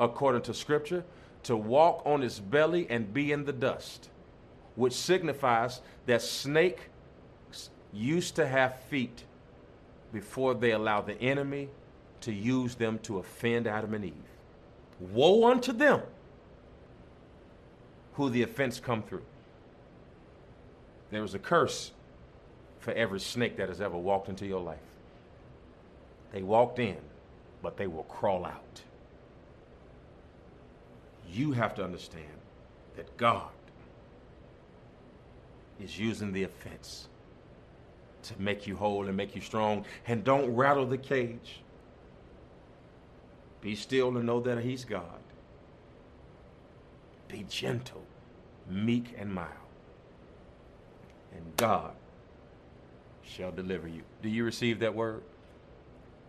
according 0.00 0.42
to 0.42 0.52
scripture, 0.52 1.04
to 1.44 1.56
walk 1.56 2.02
on 2.04 2.24
its 2.24 2.40
belly 2.40 2.88
and 2.90 3.14
be 3.14 3.30
in 3.30 3.44
the 3.44 3.52
dust, 3.52 4.10
which 4.74 4.92
signifies 4.94 5.80
that 6.06 6.22
snakes 6.22 6.82
used 7.92 8.34
to 8.34 8.48
have 8.48 8.80
feet 8.90 9.22
before 10.12 10.54
they 10.54 10.72
allowed 10.72 11.06
the 11.06 11.22
enemy 11.22 11.68
to 12.22 12.32
use 12.32 12.74
them 12.74 12.98
to 13.04 13.18
offend 13.18 13.68
Adam 13.68 13.94
and 13.94 14.06
Eve. 14.06 14.14
Woe 14.98 15.48
unto 15.48 15.72
them 15.72 16.02
who 18.14 18.28
the 18.28 18.42
offense 18.42 18.80
come 18.80 19.04
through. 19.04 19.24
There 21.12 21.22
was 21.22 21.34
a 21.34 21.38
curse 21.38 21.92
for 22.80 22.90
every 22.94 23.20
snake 23.20 23.56
that 23.58 23.68
has 23.68 23.80
ever 23.80 23.96
walked 23.96 24.28
into 24.28 24.46
your 24.46 24.60
life. 24.60 24.78
They 26.32 26.42
walked 26.42 26.80
in, 26.80 26.96
but 27.62 27.76
they 27.76 27.86
will 27.86 28.04
crawl 28.04 28.44
out. 28.44 28.82
You 31.32 31.52
have 31.52 31.74
to 31.76 31.84
understand 31.84 32.24
that 32.96 33.16
God 33.16 33.50
is 35.82 35.98
using 35.98 36.32
the 36.32 36.42
offense 36.42 37.08
to 38.22 38.34
make 38.40 38.66
you 38.66 38.76
whole 38.76 39.06
and 39.06 39.16
make 39.16 39.34
you 39.34 39.40
strong. 39.40 39.84
And 40.06 40.24
don't 40.24 40.54
rattle 40.54 40.86
the 40.86 40.98
cage. 40.98 41.62
Be 43.60 43.74
still 43.74 44.16
and 44.16 44.26
know 44.26 44.40
that 44.40 44.58
He's 44.58 44.84
God. 44.84 45.04
Be 47.28 47.44
gentle, 47.48 48.02
meek, 48.68 49.14
and 49.16 49.32
mild. 49.32 49.48
And 51.32 51.56
God 51.56 51.92
shall 53.22 53.52
deliver 53.52 53.86
you. 53.86 54.02
Do 54.22 54.28
you 54.28 54.44
receive 54.44 54.80
that 54.80 54.94
word? 54.94 55.22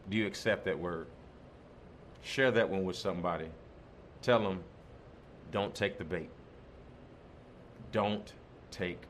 Do 0.10 0.17
you 0.17 0.28
accept 0.28 0.65
that 0.65 0.78
word? 0.78 1.08
Share 2.23 2.51
that 2.51 2.69
one 2.69 2.84
with 2.84 2.95
somebody. 2.95 3.47
Tell 4.21 4.39
them, 4.39 4.63
don't 5.51 5.73
take 5.73 5.97
the 5.97 6.03
bait. 6.03 6.29
Don't 7.91 8.31
take 8.69 9.01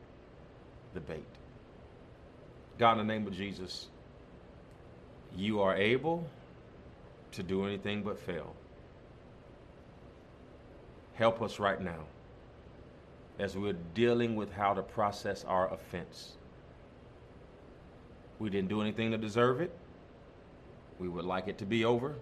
the 0.93 0.99
bait. 0.99 1.25
God, 2.77 2.93
in 2.93 3.07
the 3.07 3.13
name 3.13 3.27
of 3.27 3.33
Jesus, 3.33 3.89
you 5.35 5.61
are 5.61 5.75
able 5.75 6.25
to 7.33 7.43
do 7.43 7.65
anything 7.65 8.01
but 8.03 8.19
fail. 8.19 8.55
Help 11.13 11.41
us 11.41 11.59
right 11.59 11.79
now 11.79 12.05
as 13.39 13.55
we're 13.55 13.75
dealing 13.93 14.35
with 14.35 14.51
how 14.51 14.73
to 14.73 14.81
process 14.81 15.43
our 15.45 15.71
offense. 15.73 16.33
We 18.39 18.49
didn't 18.49 18.69
do 18.69 18.81
anything 18.81 19.11
to 19.11 19.17
deserve 19.17 19.61
it. 19.61 19.71
We 20.99 21.07
would 21.07 21.25
like 21.25 21.47
it 21.47 21.57
to 21.59 21.65
be 21.65 21.85
over, 21.85 22.15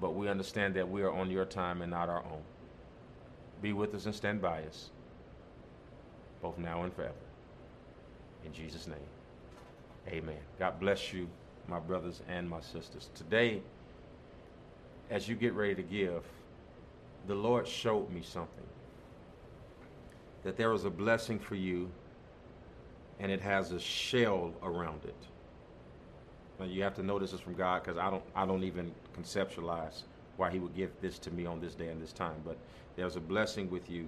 but 0.00 0.14
we 0.14 0.28
understand 0.28 0.74
that 0.74 0.88
we 0.88 1.02
are 1.02 1.12
on 1.12 1.30
your 1.30 1.44
time 1.44 1.82
and 1.82 1.90
not 1.90 2.08
our 2.08 2.24
own. 2.24 2.42
Be 3.62 3.72
with 3.72 3.94
us 3.94 4.06
and 4.06 4.14
stand 4.14 4.42
by 4.42 4.62
us, 4.62 4.90
both 6.42 6.58
now 6.58 6.82
and 6.82 6.92
forever. 6.92 7.14
In 8.44 8.52
Jesus' 8.52 8.86
name, 8.86 8.98
amen. 10.08 10.38
God 10.58 10.78
bless 10.78 11.12
you, 11.12 11.28
my 11.68 11.78
brothers 11.78 12.20
and 12.28 12.48
my 12.48 12.60
sisters. 12.60 13.10
Today, 13.14 13.62
as 15.10 15.28
you 15.28 15.34
get 15.34 15.54
ready 15.54 15.74
to 15.74 15.82
give, 15.82 16.24
the 17.26 17.34
Lord 17.34 17.66
showed 17.66 18.10
me 18.10 18.22
something 18.22 18.66
that 20.42 20.56
there 20.56 20.72
is 20.72 20.84
a 20.84 20.90
blessing 20.90 21.38
for 21.38 21.54
you 21.54 21.90
and 23.18 23.32
it 23.32 23.40
has 23.40 23.72
a 23.72 23.80
shell 23.80 24.52
around 24.62 25.04
it. 25.04 25.14
You 26.62 26.82
have 26.82 26.94
to 26.94 27.02
know 27.02 27.18
this 27.18 27.32
is 27.32 27.40
from 27.40 27.54
God 27.54 27.82
because 27.82 27.98
I 27.98 28.10
don't 28.10 28.22
I 28.34 28.46
don't 28.46 28.64
even 28.64 28.92
conceptualize 29.16 30.02
why 30.36 30.50
He 30.50 30.58
would 30.58 30.74
give 30.74 30.90
this 31.00 31.18
to 31.20 31.30
me 31.30 31.46
on 31.46 31.60
this 31.60 31.74
day 31.74 31.88
and 31.88 32.00
this 32.00 32.12
time. 32.12 32.36
But 32.44 32.56
there's 32.96 33.16
a 33.16 33.20
blessing 33.20 33.70
with 33.70 33.90
you 33.90 34.06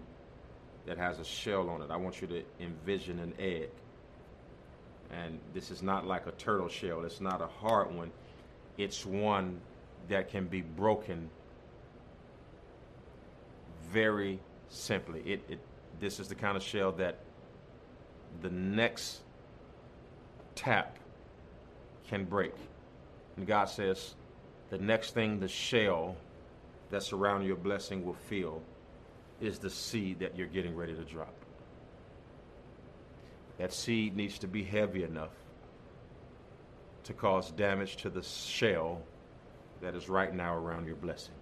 that 0.87 0.97
has 0.97 1.19
a 1.19 1.25
shell 1.25 1.69
on 1.69 1.83
it. 1.83 1.91
I 1.91 1.97
want 1.97 2.21
you 2.21 2.29
to 2.29 2.43
envision 2.61 3.19
an 3.19 3.35
egg, 3.39 3.71
and 5.11 5.39
this 5.55 5.71
is 5.71 5.83
not 5.83 6.07
like 6.07 6.27
a 6.27 6.33
turtle 6.33 6.69
shell. 6.69 7.05
It's 7.05 7.21
not 7.21 7.43
a 7.43 7.47
hard 7.47 7.95
one. 7.95 8.13
It's 8.79 9.05
one 9.05 9.61
that 10.09 10.31
can 10.31 10.47
be 10.47 10.63
broken 10.63 11.29
very 13.91 14.39
simply. 14.69 15.21
It, 15.21 15.43
it 15.49 15.59
this 15.99 16.21
is 16.21 16.29
the 16.29 16.35
kind 16.35 16.57
of 16.57 16.63
shell 16.63 16.93
that 16.93 17.19
the 18.43 18.51
next 18.51 19.21
tap 20.55 20.99
can 22.09 22.25
break. 22.25 22.55
And 23.37 23.47
God 23.47 23.69
says, 23.69 24.15
the 24.71 24.79
next 24.79 25.15
thing 25.15 25.39
the 25.39 25.49
shell 25.49 26.17
that's 26.91 27.13
around 27.13 27.45
your 27.45 27.57
blessing 27.57 28.05
will 28.05 28.17
feel 28.29 28.63
is 29.41 29.59
the 29.59 29.71
seed 29.71 30.21
that 30.21 30.37
you're 30.37 30.47
getting 30.47 30.75
ready 30.75 30.95
to 30.95 31.03
drop. 31.03 31.35
That 33.59 33.73
seed 33.73 34.17
needs 34.17 34.39
to 34.41 34.47
be 34.47 34.63
heavy 34.63 35.03
enough 35.03 35.31
to 37.05 37.13
cause 37.13 37.51
damage 37.53 37.97
to 37.97 38.11
the 38.11 38.23
shell 38.23 39.01
that 39.81 39.95
is 39.95 40.09
right 40.09 40.35
now 40.35 40.55
around 40.55 40.87
your 40.87 40.97
blessing. 40.97 41.35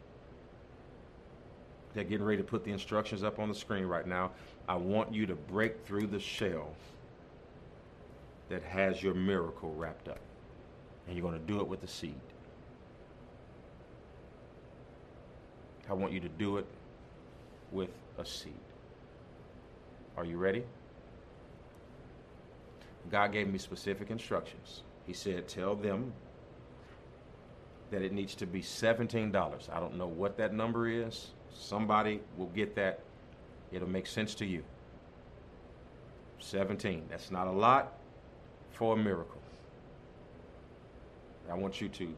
They're 1.94 2.05
getting 2.05 2.27
ready 2.27 2.38
to 2.38 2.44
put 2.44 2.64
the 2.64 2.72
instructions 2.72 3.22
up 3.22 3.38
on 3.38 3.48
the 3.48 3.55
screen 3.55 3.85
right 3.85 4.07
now. 4.07 4.33
I 4.68 4.74
want 4.74 5.14
you 5.14 5.27
to 5.27 5.35
break 5.35 5.85
through 5.87 6.09
the 6.09 6.18
shell 6.18 6.74
that 8.48 8.62
has 8.64 9.03
your 9.03 9.14
miracle 9.14 9.72
wrapped 9.74 10.09
up. 10.09 10.20
And 11.06 11.16
you're 11.16 11.28
going 11.28 11.38
to 11.38 11.46
do 11.46 11.60
it 11.60 11.68
with 11.68 11.80
the 11.80 11.88
seed. 11.88 12.14
I 15.88 15.92
want 15.92 16.12
you 16.12 16.20
to 16.20 16.28
do 16.28 16.56
it 16.56 16.66
with 17.72 17.90
a 18.18 18.24
seed. 18.24 18.52
Are 20.16 20.24
you 20.24 20.38
ready? 20.38 20.64
God 23.10 23.32
gave 23.32 23.48
me 23.48 23.58
specific 23.58 24.10
instructions. 24.10 24.82
He 25.06 25.12
said, 25.12 25.46
Tell 25.48 25.74
them 25.74 26.12
that 27.90 28.02
it 28.02 28.12
needs 28.12 28.34
to 28.36 28.46
be 28.46 28.62
$17. 28.62 29.70
I 29.70 29.80
don't 29.80 29.96
know 29.96 30.06
what 30.06 30.36
that 30.38 30.54
number 30.54 30.88
is. 30.88 31.28
Somebody 31.52 32.20
will 32.36 32.46
get 32.48 32.74
that. 32.76 33.00
It'll 33.72 33.88
make 33.88 34.06
sense 34.06 34.34
to 34.36 34.46
you. 34.46 34.64
17. 36.40 37.04
That's 37.08 37.30
not 37.30 37.46
a 37.46 37.52
lot 37.52 37.94
for 38.72 38.94
a 38.94 38.96
miracle. 38.96 39.40
I 41.50 41.54
want 41.54 41.80
you 41.80 41.88
to 41.88 42.14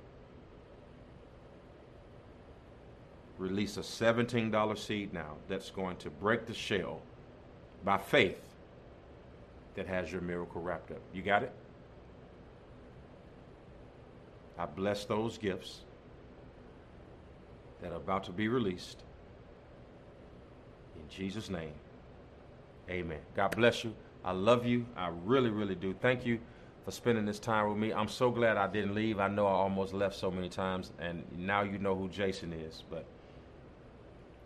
release 3.39 3.77
a 3.77 3.81
$17 3.81 4.79
seed 4.79 5.13
now 5.13 5.35
that's 5.49 5.71
going 5.71 5.97
to 5.99 6.11
break 6.11 6.47
the 6.47 6.55
shell 6.55 7.01
by 7.85 7.99
faith 7.99 8.41
that 9.75 9.87
has 9.87 10.11
your 10.11 10.23
miracle 10.23 10.63
wrapped 10.63 10.91
up. 10.91 11.01
You 11.13 11.23
got 11.23 11.43
it? 11.43 11.53
I 14.59 14.65
bless 14.65 15.05
those 15.05 15.37
gifts 15.37 15.81
that 17.83 17.93
are 17.93 17.97
about 17.97 18.25
to 18.25 18.33
be 18.33 18.49
released. 18.49 19.03
In 20.97 21.15
Jesus' 21.15 21.51
name, 21.51 21.73
amen. 22.89 23.21
God 23.35 23.55
bless 23.55 23.85
you. 23.85 23.95
I 24.25 24.33
love 24.33 24.65
you. 24.65 24.87
I 24.97 25.11
really, 25.25 25.51
really 25.51 25.75
do. 25.75 25.95
Thank 26.01 26.25
you 26.25 26.41
for 26.87 26.93
spending 26.93 27.25
this 27.25 27.41
time 27.41 27.69
with 27.69 27.77
me. 27.77 27.93
I'm 27.93 28.07
so 28.07 28.31
glad 28.31 28.57
I 28.57 28.69
didn't 28.69 28.95
leave. 28.95 29.19
I 29.19 29.27
know 29.27 29.49
I 29.49 29.51
almost 29.51 29.93
left 29.93 30.15
so 30.15 30.31
many 30.31 30.49
times, 30.49 30.93
and 31.01 31.25
now 31.37 31.63
you 31.63 31.79
know 31.79 31.97
who 31.97 32.09
Jason 32.09 32.53
is, 32.53 32.85
but 32.89 33.05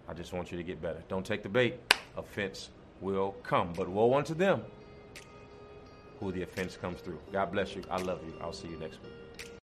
I 0.09 0.15
just 0.15 0.33
want 0.33 0.51
you 0.51 0.57
to 0.57 0.65
get 0.65 0.81
better. 0.81 1.03
Don't 1.09 1.25
take 1.25 1.43
the 1.43 1.51
bait. 1.51 1.79
Offense 2.17 2.71
will 3.03 3.33
come, 3.43 3.75
but 3.75 3.91
woe 3.91 4.15
unto 4.15 4.33
them 4.33 4.63
who 6.19 6.33
the 6.33 6.41
offense 6.43 6.79
comes 6.79 7.03
through. 7.03 7.19
God 7.31 7.53
bless 7.53 7.77
you. 7.77 7.83
I 7.91 7.99
love 7.99 8.21
you. 8.27 8.33
I'll 8.41 8.55
see 8.55 8.69
you 8.69 8.79
next 8.79 9.03
week. 9.03 9.13